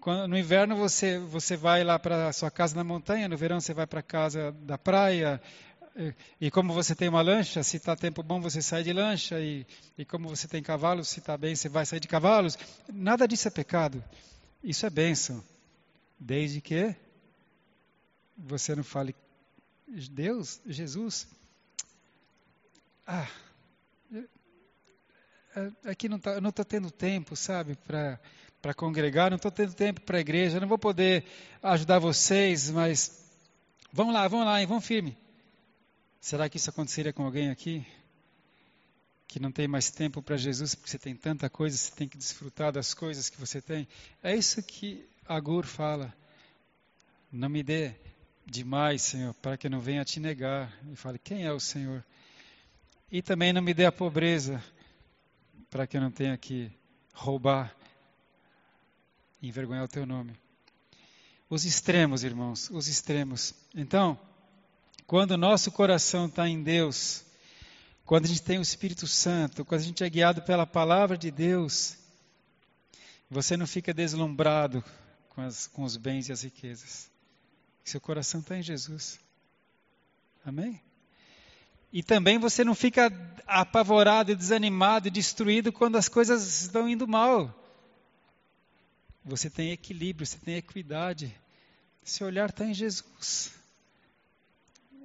[0.00, 3.74] quando no inverno você você vai lá para sua casa na montanha, no verão você
[3.74, 5.38] vai para a casa da praia,
[6.40, 9.38] e como você tem uma lancha, se está tempo bom, você sai de lancha.
[9.38, 9.64] E,
[9.98, 12.58] e como você tem cavalos, se está bem, você vai sair de cavalos.
[12.92, 14.02] Nada disso é pecado.
[14.60, 15.40] Isso é bênção.
[16.18, 16.96] Desde que
[18.36, 19.14] você não fale,
[19.86, 21.26] Deus, Jesus.
[23.06, 23.28] Ah,
[25.56, 28.18] é, é que não tá, não estou tendo tempo, sabe, para
[28.64, 31.22] para congregar, não estou tendo tempo para a igreja, não vou poder
[31.62, 33.22] ajudar vocês, mas
[33.92, 35.14] vamos lá, vamos lá, hein, vamos firme.
[36.18, 37.86] Será que isso aconteceria com alguém aqui?
[39.28, 42.16] Que não tem mais tempo para Jesus porque você tem tanta coisa, você tem que
[42.16, 43.86] desfrutar das coisas que você tem?
[44.22, 46.10] É isso que Agur fala.
[47.30, 47.94] Não me dê
[48.46, 50.72] demais, Senhor, para que não venha te negar.
[50.92, 52.04] E fale, quem é o Senhor?
[53.10, 54.62] E também não me dê a pobreza,
[55.70, 56.70] para que eu não tenha que
[57.12, 57.74] roubar
[59.40, 60.36] e envergonhar o teu nome.
[61.48, 63.54] Os extremos, irmãos, os extremos.
[63.74, 64.18] Então,
[65.06, 67.24] quando o nosso coração está em Deus,
[68.04, 71.30] quando a gente tem o Espírito Santo, quando a gente é guiado pela palavra de
[71.30, 71.96] Deus,
[73.30, 74.82] você não fica deslumbrado
[75.30, 77.13] com, as, com os bens e as riquezas.
[77.84, 79.20] Seu coração está em Jesus.
[80.44, 80.80] Amém?
[81.92, 83.12] E também você não fica
[83.46, 87.54] apavorado, desanimado destruído quando as coisas estão indo mal.
[89.24, 91.34] Você tem equilíbrio, você tem equidade.
[92.02, 93.52] Seu olhar está em Jesus.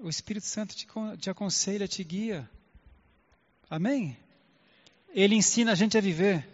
[0.02, 0.88] O Espírito Santo te,
[1.18, 2.50] te aconselha, te guia.
[3.70, 4.18] Amém?
[5.10, 6.48] Ele ensina a gente a viver.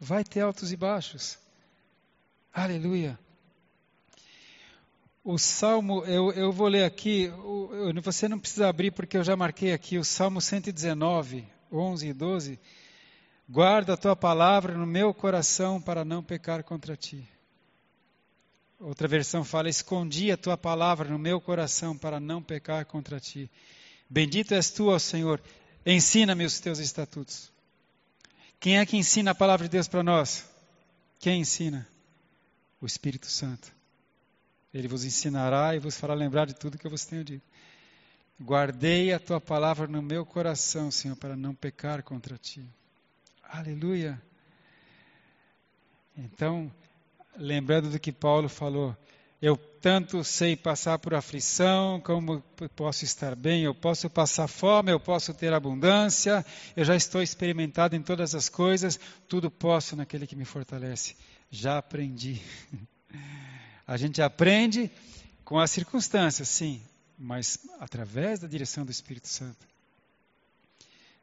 [0.00, 1.38] Vai ter altos e baixos.
[2.52, 3.18] Aleluia.
[5.26, 7.32] O Salmo, eu, eu vou ler aqui,
[8.02, 12.60] você não precisa abrir porque eu já marquei aqui, o Salmo 119, 11 e 12.
[13.48, 17.26] Guarda a tua palavra no meu coração para não pecar contra ti.
[18.78, 23.50] Outra versão fala: Escondi a tua palavra no meu coração para não pecar contra ti.
[24.10, 25.40] Bendito és tu, ó Senhor.
[25.86, 27.50] Ensina-me os teus estatutos.
[28.60, 30.44] Quem é que ensina a palavra de Deus para nós?
[31.18, 31.88] Quem ensina?
[32.78, 33.72] O Espírito Santo.
[34.74, 37.46] Ele vos ensinará e vos fará lembrar de tudo que eu vos tenho dito.
[38.40, 42.66] Guardei a tua palavra no meu coração, Senhor, para não pecar contra ti.
[43.48, 44.20] Aleluia.
[46.16, 46.72] Então,
[47.36, 48.96] lembrando do que Paulo falou.
[49.40, 52.40] Eu tanto sei passar por aflição, como
[52.74, 57.94] posso estar bem, eu posso passar fome, eu posso ter abundância, eu já estou experimentado
[57.94, 61.14] em todas as coisas, tudo posso naquele que me fortalece.
[61.50, 62.40] Já aprendi.
[63.86, 64.90] A gente aprende
[65.44, 66.82] com as circunstâncias, sim,
[67.18, 69.66] mas através da direção do Espírito Santo.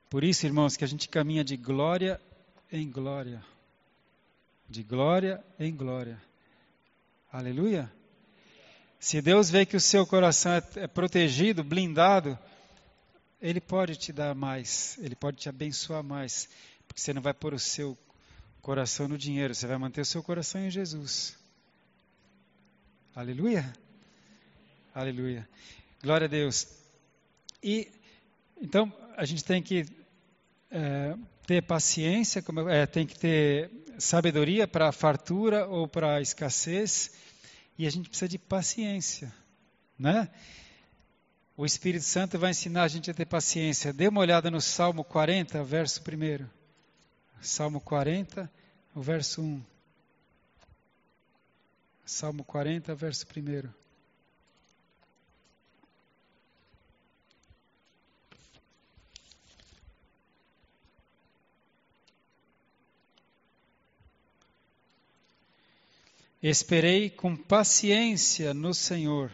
[0.10, 2.20] Por isso, irmãos, que a gente caminha de glória
[2.72, 3.44] em glória
[4.72, 6.20] de glória em glória.
[7.30, 7.92] Aleluia.
[8.98, 12.40] Se Deus vê que o seu coração é, é protegido, blindado,
[13.42, 16.48] Ele pode te dar mais, Ele pode te abençoar mais,
[16.88, 17.98] porque você não vai pôr o seu
[18.62, 21.36] coração no dinheiro, você vai manter o seu coração em Jesus.
[23.14, 23.74] Aleluia.
[24.96, 25.48] Aleluia.
[26.02, 26.66] Glória a Deus.
[27.62, 27.92] E
[28.62, 29.86] então a gente tem que
[30.72, 31.14] é,
[31.46, 33.70] ter paciência, como, é, tem que ter
[34.00, 37.12] sabedoria para fartura ou para escassez,
[37.78, 39.34] e a gente precisa de paciência,
[40.00, 40.30] né?
[41.58, 43.92] O Espírito Santo vai ensinar a gente a ter paciência.
[43.92, 46.48] Dê uma olhada no Salmo 40, verso 1.
[47.42, 48.50] Salmo 40,
[48.96, 49.71] o verso 1.
[52.12, 53.70] Salmo 40, verso 1.
[66.44, 69.32] Esperei com paciência no Senhor,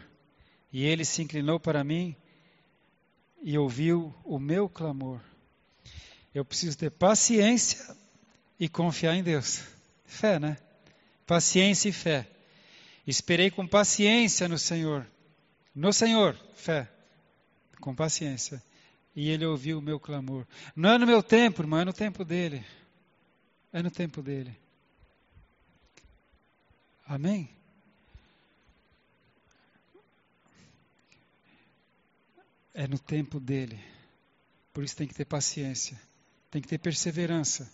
[0.72, 2.14] e ele se inclinou para mim
[3.42, 5.20] e ouviu o meu clamor.
[6.32, 7.84] Eu preciso ter paciência
[8.58, 9.64] e confiar em Deus.
[10.04, 10.56] Fé, né?
[11.26, 12.37] Paciência e fé.
[13.08, 15.10] Esperei com paciência no Senhor.
[15.74, 16.86] No Senhor, fé.
[17.80, 18.62] Com paciência.
[19.16, 20.46] E ele ouviu o meu clamor.
[20.76, 22.62] Não é no meu tempo, irmão, é no tempo dele.
[23.72, 24.54] É no tempo dele.
[27.06, 27.48] Amém?
[32.74, 33.82] É no tempo dele.
[34.70, 35.98] Por isso tem que ter paciência,
[36.50, 37.72] tem que ter perseverança.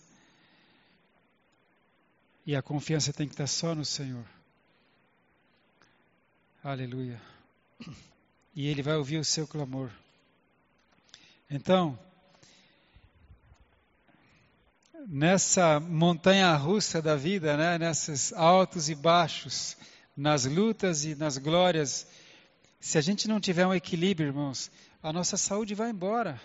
[2.45, 4.25] E a confiança tem que estar só no Senhor.
[6.67, 7.21] Aleluia.
[8.55, 9.91] E Ele vai ouvir o seu clamor.
[11.47, 11.95] Então,
[15.07, 19.77] nessa montanha russa da vida, né, nesses altos e baixos,
[20.17, 22.07] nas lutas e nas glórias,
[22.79, 24.71] se a gente não tiver um equilíbrio, irmãos,
[25.03, 26.41] a nossa saúde vai embora.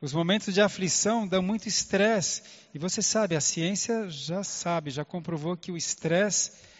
[0.00, 2.42] Os momentos de aflição dão muito estresse.
[2.74, 6.71] E você sabe, a ciência já sabe, já comprovou que o estresse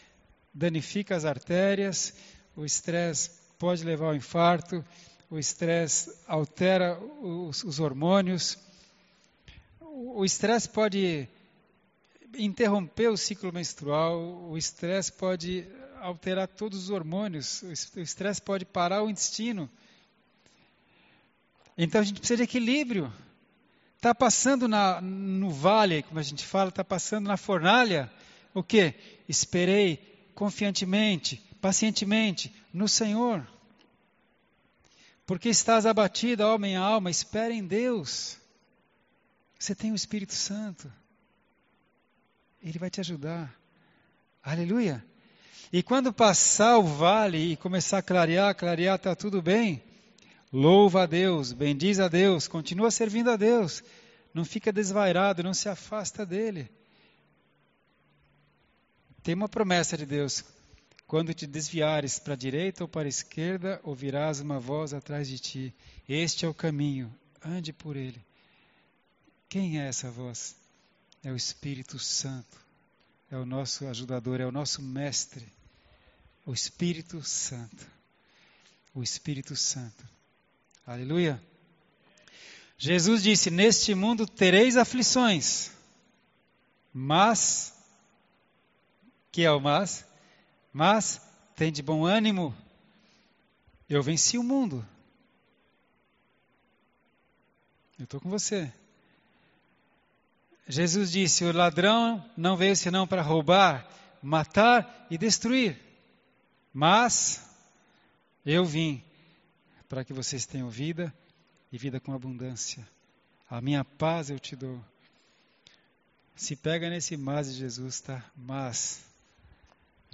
[0.52, 2.14] danifica as artérias,
[2.56, 4.84] o estresse pode levar ao infarto,
[5.30, 8.58] o estresse altera os, os hormônios
[9.94, 11.28] o estresse pode
[12.36, 15.66] interromper o ciclo menstrual, o estresse pode
[16.00, 19.70] alterar todos os hormônios, o estresse pode parar o intestino.
[21.76, 23.12] Então a gente precisa de equilíbrio.
[23.96, 28.10] Está passando na, no vale, como a gente fala, está passando na fornalha.
[28.52, 28.94] O que?
[29.28, 33.46] Esperei confiantemente, pacientemente no Senhor.
[35.26, 38.36] Porque estás abatido, ó minha alma, espere em Deus.
[39.58, 40.92] Você tem o Espírito Santo.
[42.62, 43.54] Ele vai te ajudar.
[44.42, 45.04] Aleluia.
[45.72, 49.82] E quando passar o vale e começar a clarear, clarear, está tudo bem.
[50.52, 53.82] Louva a Deus, bendiz a Deus, continua servindo a Deus.
[54.34, 56.68] Não fica desvairado, não se afasta dele.
[59.22, 60.44] Tem uma promessa de Deus.
[61.06, 65.38] Quando te desviares para a direita ou para a esquerda, ouvirás uma voz atrás de
[65.38, 65.74] ti.
[66.08, 68.20] Este é o caminho, ande por ele.
[69.48, 70.56] Quem é essa voz?
[71.22, 72.56] É o Espírito Santo.
[73.30, 75.46] É o nosso ajudador, é o nosso mestre.
[76.44, 77.86] O Espírito Santo.
[78.94, 80.04] O Espírito Santo.
[80.86, 81.40] Aleluia.
[82.76, 85.70] Jesus disse: Neste mundo tereis aflições,
[86.92, 87.71] mas,
[89.32, 90.06] que é o mas?
[90.72, 91.20] Mas
[91.56, 92.54] tem de bom ânimo,
[93.88, 94.86] eu venci o mundo.
[97.98, 98.72] Eu estou com você.
[100.68, 103.88] Jesus disse: O ladrão não veio senão para roubar,
[104.22, 105.78] matar e destruir.
[106.72, 107.48] Mas
[108.44, 109.02] eu vim
[109.88, 111.12] para que vocês tenham vida
[111.70, 112.86] e vida com abundância.
[113.48, 114.82] A minha paz eu te dou.
[116.34, 118.24] Se pega nesse mas de Jesus, tá?
[118.34, 119.11] Mas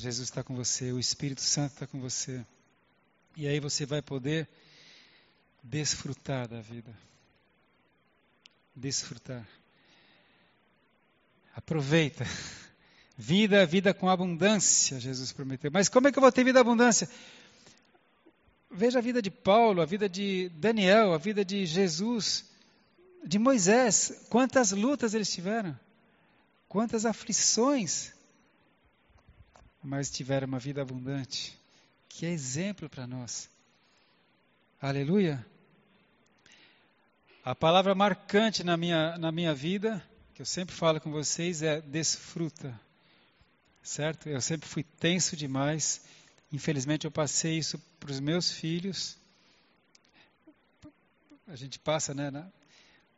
[0.01, 2.47] Jesus está com você, o Espírito Santo está com você.
[3.37, 4.49] E aí você vai poder
[5.61, 6.97] desfrutar da vida.
[8.77, 9.45] Desfrutar.
[11.53, 12.25] Aproveita.
[13.17, 15.69] Vida, vida com abundância, Jesus prometeu.
[15.73, 17.11] Mas como é que eu vou ter vida abundância?
[18.71, 22.45] Veja a vida de Paulo, a vida de Daniel, a vida de Jesus,
[23.25, 24.27] de Moisés.
[24.31, 25.77] Quantas lutas eles tiveram,
[26.69, 28.13] quantas aflições,
[29.89, 31.59] mas tiveram uma vida abundante,
[32.11, 33.49] que é exemplo para nós.
[34.81, 35.45] Aleluia.
[37.43, 41.81] A palavra marcante na minha, na minha vida que eu sempre falo com vocês é
[41.81, 42.79] desfruta,
[43.83, 44.29] certo?
[44.29, 46.03] Eu sempre fui tenso demais.
[46.53, 49.17] Infelizmente eu passei isso para os meus filhos.
[51.49, 52.31] A gente passa, né?
[52.31, 52.47] Na...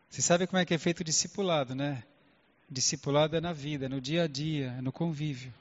[0.08, 2.04] Você sabe como é que é feito o discipulado, né?
[2.70, 5.52] Discipulado é na vida, no dia a dia, é no convívio.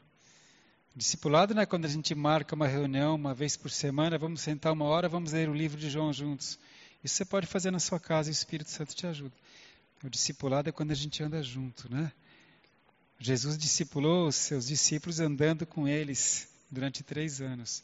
[0.95, 4.73] Discipulado não é quando a gente marca uma reunião uma vez por semana, vamos sentar
[4.73, 6.59] uma hora, vamos ler o livro de João juntos.
[7.03, 9.33] Isso você pode fazer na sua casa o Espírito Santo te ajuda.
[10.03, 12.11] O discipulado é quando a gente anda junto, né?
[13.19, 17.83] Jesus discipulou os seus discípulos andando com eles durante três anos.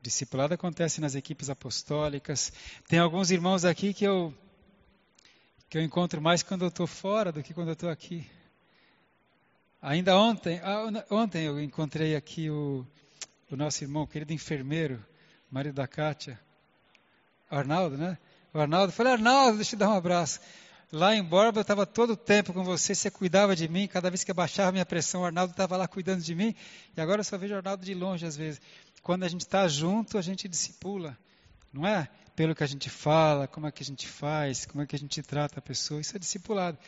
[0.00, 2.52] Discipulado acontece nas equipes apostólicas.
[2.88, 4.32] Tem alguns irmãos aqui que eu
[5.68, 8.24] que eu encontro mais quando eu estou fora do que quando eu estou aqui.
[9.80, 12.86] Ainda ontem, ah, ontem eu encontrei aqui o,
[13.50, 15.04] o nosso irmão, o querido enfermeiro,
[15.50, 16.40] marido da Kátia,
[17.50, 18.18] Arnaldo, né?
[18.52, 20.40] O Arnaldo, falei, Arnaldo, deixa eu dar um abraço.
[20.90, 24.08] Lá em Borba eu estava todo o tempo com você, você cuidava de mim, cada
[24.08, 26.54] vez que eu baixava minha pressão, o Arnaldo estava lá cuidando de mim,
[26.96, 28.60] e agora eu só vejo o Arnaldo de longe às vezes.
[29.02, 31.16] Quando a gente está junto, a gente discipula,
[31.72, 32.08] não é?
[32.34, 34.98] Pelo que a gente fala, como é que a gente faz, como é que a
[34.98, 36.78] gente trata a pessoa, isso é discipulado.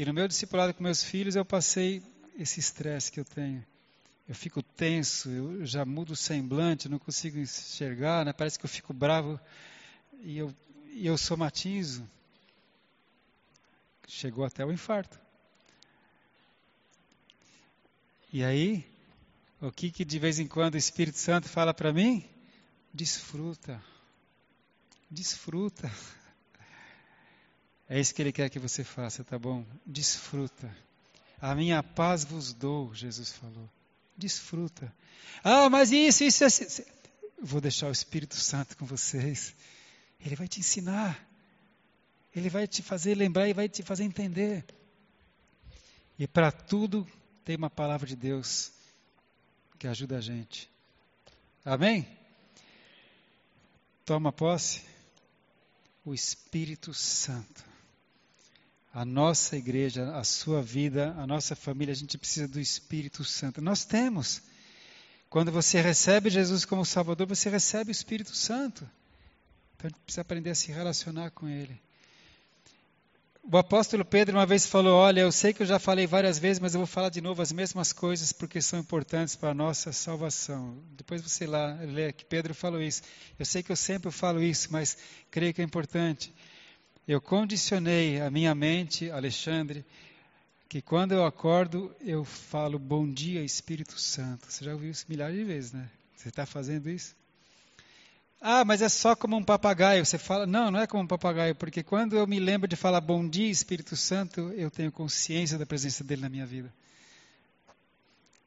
[0.00, 2.02] E no meu discipulado com meus filhos, eu passei
[2.38, 3.62] esse estresse que eu tenho.
[4.26, 8.32] Eu fico tenso, eu já mudo o semblante, não consigo enxergar, né?
[8.32, 9.38] parece que eu fico bravo
[10.22, 10.54] e eu,
[10.94, 12.08] e eu somatizo.
[14.08, 15.20] Chegou até o infarto.
[18.32, 18.90] E aí,
[19.60, 22.24] o que, que de vez em quando o Espírito Santo fala para mim?
[22.90, 23.78] Desfruta.
[25.10, 25.92] Desfruta.
[27.90, 29.66] É isso que ele quer que você faça, tá bom?
[29.84, 30.72] Desfruta.
[31.40, 33.68] A minha paz vos dou, Jesus falou.
[34.16, 34.94] Desfruta.
[35.42, 36.84] Ah, mas isso, isso, isso.
[37.42, 39.52] Vou deixar o Espírito Santo com vocês.
[40.24, 41.20] Ele vai te ensinar.
[42.32, 44.64] Ele vai te fazer lembrar e vai te fazer entender.
[46.16, 47.04] E para tudo
[47.44, 48.70] tem uma palavra de Deus
[49.80, 50.70] que ajuda a gente.
[51.64, 52.06] Amém?
[54.04, 54.82] Toma posse.
[56.04, 57.69] O Espírito Santo
[58.92, 63.62] a nossa igreja, a sua vida, a nossa família, a gente precisa do Espírito Santo.
[63.62, 64.42] Nós temos.
[65.28, 68.88] Quando você recebe Jesus como Salvador, você recebe o Espírito Santo.
[69.76, 71.80] Então a gente precisa aprender a se relacionar com Ele.
[73.42, 76.58] O apóstolo Pedro uma vez falou: Olha, eu sei que eu já falei várias vezes,
[76.58, 79.92] mas eu vou falar de novo as mesmas coisas porque são importantes para a nossa
[79.92, 80.76] salvação.
[80.96, 83.02] Depois você lá lê que Pedro falou isso.
[83.38, 84.98] Eu sei que eu sempre falo isso, mas
[85.30, 86.34] creio que é importante.
[87.10, 89.84] Eu condicionei a minha mente, Alexandre,
[90.68, 94.46] que quando eu acordo eu falo bom dia Espírito Santo.
[94.48, 95.90] Você já ouviu isso milhares de vezes, né?
[96.14, 97.16] Você está fazendo isso?
[98.40, 100.06] Ah, mas é só como um papagaio.
[100.06, 103.00] Você fala, não, não é como um papagaio, porque quando eu me lembro de falar
[103.00, 106.72] bom dia Espírito Santo, eu tenho consciência da presença dele na minha vida.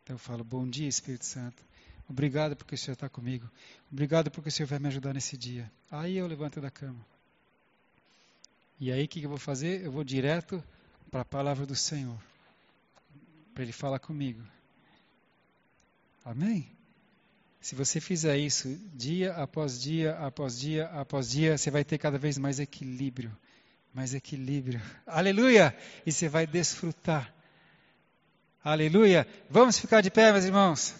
[0.03, 1.61] Então eu falo bom dia Espírito Santo.
[2.07, 3.45] Obrigado porque o Senhor está comigo.
[3.91, 5.69] Obrigado porque o Senhor vai me ajudar nesse dia.
[5.91, 7.11] Aí eu levanto da cama.
[8.79, 9.83] E aí o que eu vou fazer?
[9.83, 10.63] Eu vou direto
[11.09, 12.17] para a palavra do Senhor.
[13.53, 14.41] Para Ele falar comigo.
[16.25, 16.69] Amém?
[17.61, 22.17] Se você fizer isso dia após dia, após dia, após dia, você vai ter cada
[22.17, 23.31] vez mais equilíbrio.
[23.93, 24.81] Mais equilíbrio.
[25.07, 25.73] Aleluia!
[26.05, 27.33] E você vai desfrutar.
[28.61, 29.25] Aleluia!
[29.49, 30.93] Vamos ficar de pé, meus irmãos.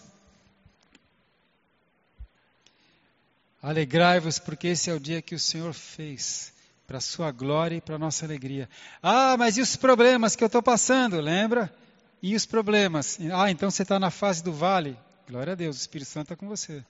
[3.60, 6.53] Alegrai-vos, porque esse é o dia que o Senhor fez
[6.86, 8.68] para a sua glória e para a nossa alegria.
[9.02, 11.20] Ah, mas e os problemas que eu estou passando?
[11.20, 11.74] Lembra?
[12.22, 13.18] E os problemas?
[13.32, 14.96] Ah, então você está na fase do vale.
[15.28, 16.84] Glória a Deus, o Espírito Santo está com você.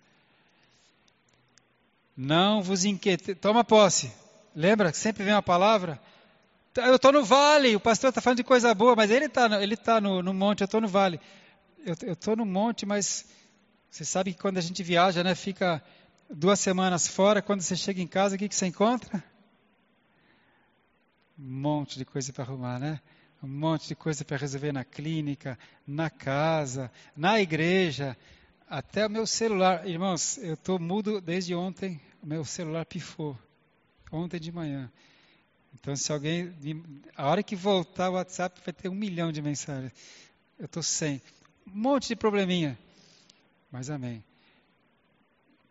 [2.17, 3.35] Não vos inquiete.
[3.35, 4.13] Toma posse.
[4.55, 4.93] Lembra?
[4.93, 6.01] Sempre vem uma palavra.
[6.73, 9.63] Tá, eu estou no vale, o pastor está falando de coisa boa, mas ele está
[9.63, 11.21] ele tá no, no monte, eu estou no vale.
[11.87, 13.27] Eu estou no monte, mas
[13.91, 15.81] você sabe que quando a gente viaja, né, fica
[16.29, 19.23] duas semanas fora, quando você chega em casa, o que, que você encontra?
[21.39, 23.01] Um monte de coisa para arrumar, né?
[23.43, 28.17] Um monte de coisa para resolver na clínica, na casa, na igreja,
[28.69, 29.87] até o meu celular.
[29.87, 33.39] Irmãos, eu estou mudo desde ontem, o meu celular pifou.
[34.13, 34.91] Ontem de manhã.
[35.75, 36.55] Então, se alguém.
[37.17, 39.93] A hora que voltar o WhatsApp, vai ter um milhão de mensagens.
[40.57, 41.21] Eu estou sem.
[41.67, 42.79] Um monte de probleminha.
[43.73, 44.23] Mas amém.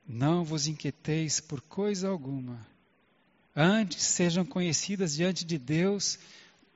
[0.06, 2.73] Não vos inquieteis por coisa alguma
[3.56, 6.18] Antes sejam conhecidas diante de Deus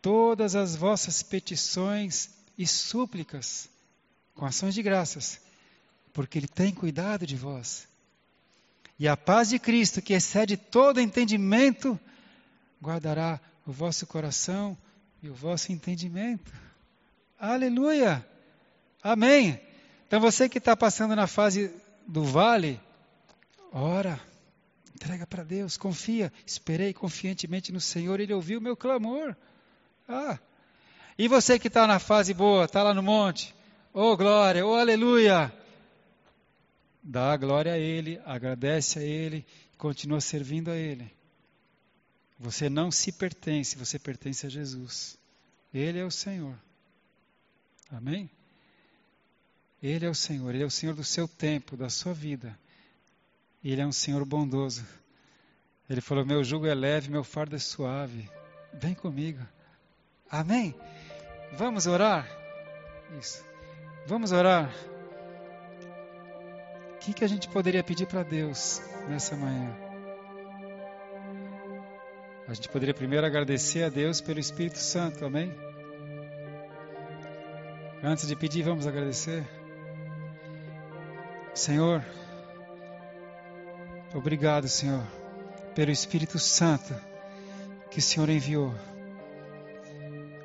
[0.01, 3.67] todas as vossas petições e súplicas,
[4.35, 5.41] com ações de graças,
[6.13, 7.87] porque Ele tem cuidado de vós.
[8.99, 11.99] E a paz de Cristo, que excede todo entendimento,
[12.81, 14.77] guardará o vosso coração
[15.21, 16.51] e o vosso entendimento.
[17.39, 18.25] Aleluia!
[19.01, 19.59] Amém!
[20.07, 21.71] Então você que está passando na fase
[22.07, 22.79] do vale,
[23.71, 24.19] ora
[24.97, 26.33] Entrega para Deus, confia.
[26.43, 29.35] Esperei confiantemente no Senhor, Ele ouviu o meu clamor.
[30.09, 30.39] Ah.
[31.15, 33.53] E você que está na fase boa, está lá no monte,
[33.93, 35.53] Oh glória, oh aleluia.
[37.03, 39.45] Dá a glória a Ele, agradece a Ele,
[39.77, 41.11] continua servindo a Ele.
[42.39, 45.15] Você não se pertence, você pertence a Jesus.
[45.71, 46.57] Ele é o Senhor.
[47.91, 48.31] Amém?
[49.81, 52.57] Ele é o Senhor, Ele é o Senhor do seu tempo, da sua vida.
[53.71, 54.85] Ele é um Senhor bondoso.
[55.89, 58.29] Ele falou: Meu jugo é leve, meu fardo é suave.
[58.73, 59.39] Vem comigo.
[60.29, 60.73] Amém?
[61.53, 62.25] Vamos orar?
[63.19, 63.43] Isso.
[64.05, 64.73] Vamos orar.
[66.95, 69.75] O que, que a gente poderia pedir para Deus nessa manhã?
[72.47, 75.53] A gente poderia primeiro agradecer a Deus pelo Espírito Santo, amém?
[78.01, 79.45] Antes de pedir, vamos agradecer.
[81.53, 82.03] Senhor,
[84.17, 85.03] obrigado, Senhor,
[85.75, 86.95] pelo Espírito Santo
[87.91, 88.73] que o Senhor enviou.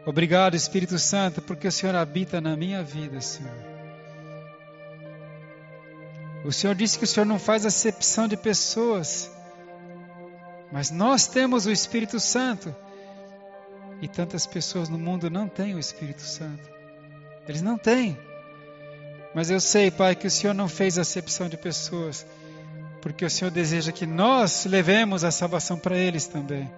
[0.04, 3.54] Obrigado, Espírito Santo, porque o Senhor habita na minha vida, Senhor.
[6.44, 9.30] O Senhor disse que o Senhor não faz acepção de pessoas,
[10.72, 12.74] mas nós temos o Espírito Santo.
[14.00, 16.68] E tantas pessoas no mundo não têm o Espírito Santo.
[17.46, 18.18] Eles não têm.
[19.34, 22.26] Mas eu sei, Pai, que o Senhor não fez acepção de pessoas,
[23.02, 26.70] porque o Senhor deseja que nós levemos a salvação para eles também.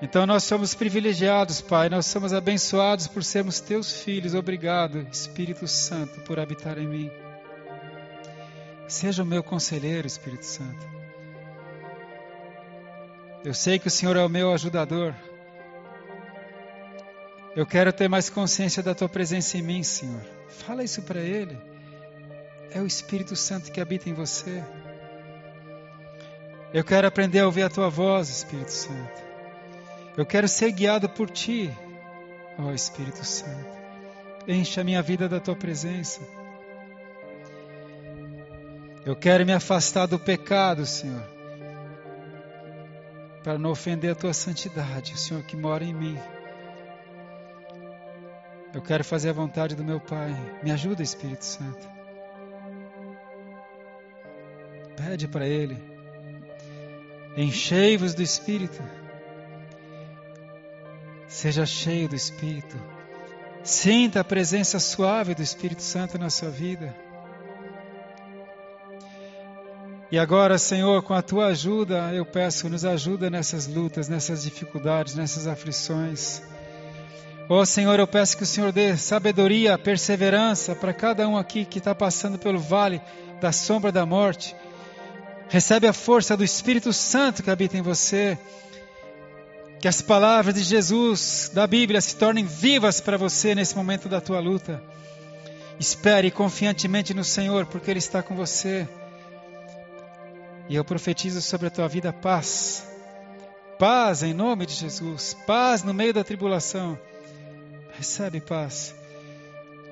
[0.00, 4.34] Então nós somos privilegiados, Pai, nós somos abençoados por sermos teus filhos.
[4.34, 7.10] Obrigado, Espírito Santo, por habitar em mim.
[8.86, 10.86] Seja o meu conselheiro, Espírito Santo.
[13.44, 15.14] Eu sei que o Senhor é o meu ajudador.
[17.56, 20.22] Eu quero ter mais consciência da tua presença em mim, Senhor.
[20.48, 21.71] Fala isso para Ele.
[22.74, 24.64] É o Espírito Santo que habita em você.
[26.72, 29.22] Eu quero aprender a ouvir a tua voz, Espírito Santo.
[30.16, 31.70] Eu quero ser guiado por ti,
[32.58, 33.70] ó Espírito Santo.
[34.48, 36.20] Enche a minha vida da tua presença.
[39.04, 41.24] Eu quero me afastar do pecado, Senhor,
[43.42, 46.18] para não ofender a tua santidade, o Senhor que mora em mim.
[48.72, 50.34] Eu quero fazer a vontade do meu Pai.
[50.62, 52.01] Me ajuda, Espírito Santo.
[54.96, 55.76] Pede para Ele.
[57.36, 58.82] Enchei-vos do Espírito.
[61.26, 62.76] Seja cheio do Espírito.
[63.62, 66.94] Sinta a presença suave do Espírito Santo na sua vida.
[70.10, 75.14] E agora, Senhor, com a tua ajuda, eu peço, nos ajuda nessas lutas, nessas dificuldades,
[75.14, 76.42] nessas aflições.
[77.48, 81.78] Oh Senhor, eu peço que o Senhor dê sabedoria, perseverança para cada um aqui que
[81.78, 83.00] está passando pelo vale
[83.40, 84.54] da sombra da morte.
[85.52, 88.38] Recebe a força do Espírito Santo que habita em você.
[89.78, 94.18] Que as palavras de Jesus, da Bíblia, se tornem vivas para você nesse momento da
[94.18, 94.82] tua luta.
[95.78, 98.88] Espere confiantemente no Senhor, porque Ele está com você.
[100.70, 102.88] E eu profetizo sobre a tua vida paz.
[103.78, 105.36] Paz em nome de Jesus.
[105.46, 106.98] Paz no meio da tribulação.
[107.92, 108.94] Recebe paz.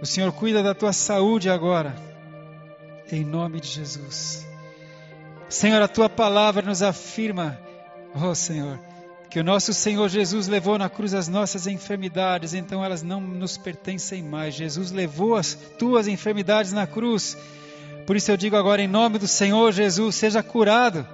[0.01, 1.95] O Senhor cuida da tua saúde agora,
[3.13, 4.49] em nome de Jesus.
[5.51, 7.59] Senhor, a tua palavra nos afirma,
[8.14, 8.78] oh Senhor,
[9.28, 13.59] que o nosso Senhor Jesus levou na cruz as nossas enfermidades, então elas não nos
[13.59, 14.55] pertencem mais.
[14.55, 17.36] Jesus levou as tuas enfermidades na cruz.
[18.07, 21.05] Por isso eu digo agora, em nome do Senhor Jesus, seja curado.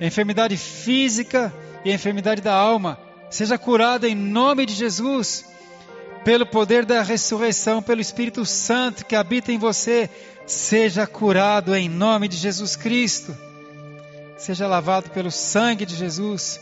[0.00, 1.52] A enfermidade física
[1.84, 2.96] e a enfermidade da alma,
[3.28, 5.51] seja curado em nome de Jesus
[6.24, 10.08] pelo poder da ressurreição, pelo Espírito Santo que habita em você,
[10.46, 13.36] seja curado em nome de Jesus Cristo.
[14.36, 16.60] Seja lavado pelo sangue de Jesus.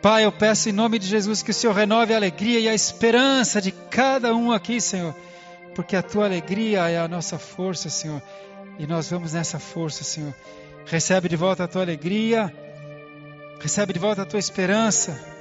[0.00, 2.74] Pai, eu peço em nome de Jesus que o Senhor renove a alegria e a
[2.74, 5.14] esperança de cada um aqui, Senhor,
[5.74, 8.22] porque a tua alegria é a nossa força, Senhor,
[8.78, 10.34] e nós vamos nessa força, Senhor.
[10.84, 12.54] Recebe de volta a tua alegria,
[13.60, 15.33] recebe de volta a tua esperança.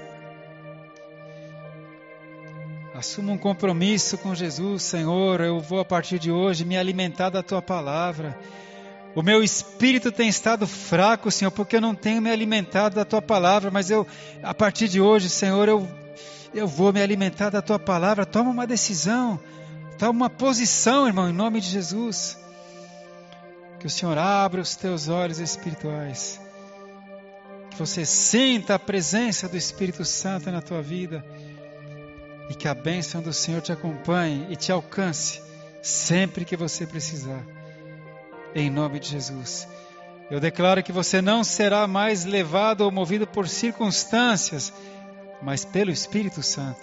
[3.03, 5.41] Assuma um compromisso com Jesus, Senhor.
[5.41, 8.39] Eu vou a partir de hoje me alimentar da tua palavra.
[9.13, 13.21] O meu espírito tem estado fraco, Senhor, porque eu não tenho me alimentado da tua
[13.21, 14.07] palavra, mas eu,
[14.41, 15.85] a partir de hoje, Senhor, eu,
[16.53, 18.25] eu vou me alimentar da tua palavra.
[18.25, 19.37] Toma uma decisão,
[19.99, 22.37] toma uma posição, irmão, em nome de Jesus.
[23.81, 26.39] Que o Senhor abra os teus olhos espirituais.
[27.69, 31.21] Que você sinta a presença do Espírito Santo na tua vida
[32.49, 35.41] e que a bênção do Senhor te acompanhe e te alcance
[35.81, 37.43] sempre que você precisar.
[38.55, 39.67] Em nome de Jesus.
[40.29, 44.73] Eu declaro que você não será mais levado ou movido por circunstâncias,
[45.41, 46.81] mas pelo Espírito Santo.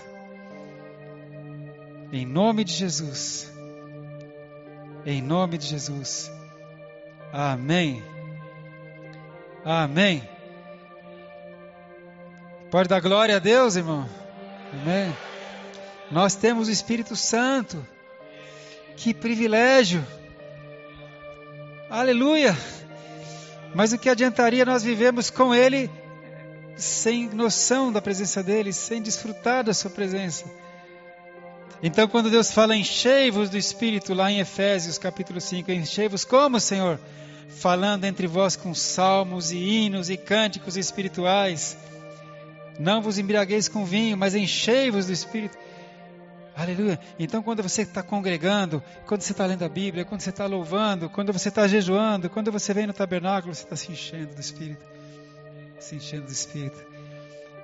[2.13, 3.51] Em nome de Jesus.
[5.07, 6.31] Em nome de Jesus.
[7.33, 8.03] Amém.
[9.65, 10.29] Amém.
[12.71, 14.09] Pode dar glória a Deus, irmão.
[14.73, 15.13] Amém.
[16.11, 17.87] Nós temos o Espírito Santo.
[18.97, 20.05] Que privilégio.
[21.89, 22.57] Aleluia.
[23.75, 25.89] Mas o que adiantaria nós vivemos com Ele
[26.77, 30.45] sem noção da presença dEle, sem desfrutar da Sua presença?
[31.83, 36.99] Então, quando Deus fala enchei-vos do Espírito, lá em Efésios capítulo 5, enchei-vos como, Senhor?
[37.49, 41.79] Falando entre vós com salmos e hinos e cânticos espirituais.
[42.79, 45.57] Não vos embriagueis com vinho, mas enchei-vos do Espírito.
[46.61, 47.01] Aleluia.
[47.19, 51.09] Então, quando você está congregando, quando você está lendo a Bíblia, quando você está louvando,
[51.09, 54.85] quando você está jejuando, quando você vem no tabernáculo, você está se enchendo do Espírito.
[55.79, 56.77] Se enchendo do Espírito.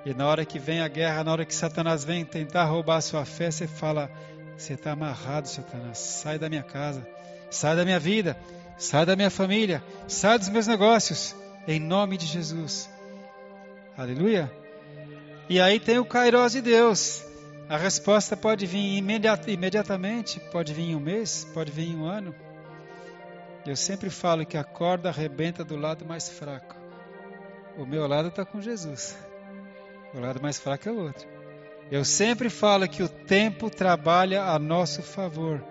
[0.03, 3.01] E na hora que vem a guerra, na hora que Satanás vem tentar roubar a
[3.01, 4.09] sua fé, você fala:
[4.57, 5.99] Você está amarrado, Satanás.
[5.99, 7.07] Sai da minha casa,
[7.51, 8.35] sai da minha vida,
[8.79, 11.35] sai da minha família, sai dos meus negócios.
[11.67, 12.89] Em nome de Jesus.
[13.95, 14.51] Aleluia.
[15.47, 17.26] E aí tem o Kairos de Deus.
[17.69, 22.33] A resposta pode vir imediatamente, pode vir em um mês, pode vir em um ano.
[23.65, 26.77] Eu sempre falo que a corda arrebenta do lado mais fraco.
[27.77, 29.17] O meu lado está com Jesus.
[30.13, 31.27] O lado mais fraco é o outro.
[31.91, 35.61] Eu sempre falo que o tempo trabalha a nosso favor,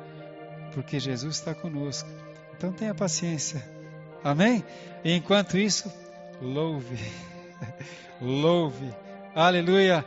[0.75, 2.09] porque Jesus está conosco.
[2.55, 3.63] Então tenha paciência.
[4.23, 4.63] Amém?
[5.03, 5.91] E enquanto isso,
[6.43, 6.99] louve.
[8.21, 8.95] louve.
[9.35, 10.05] Aleluia.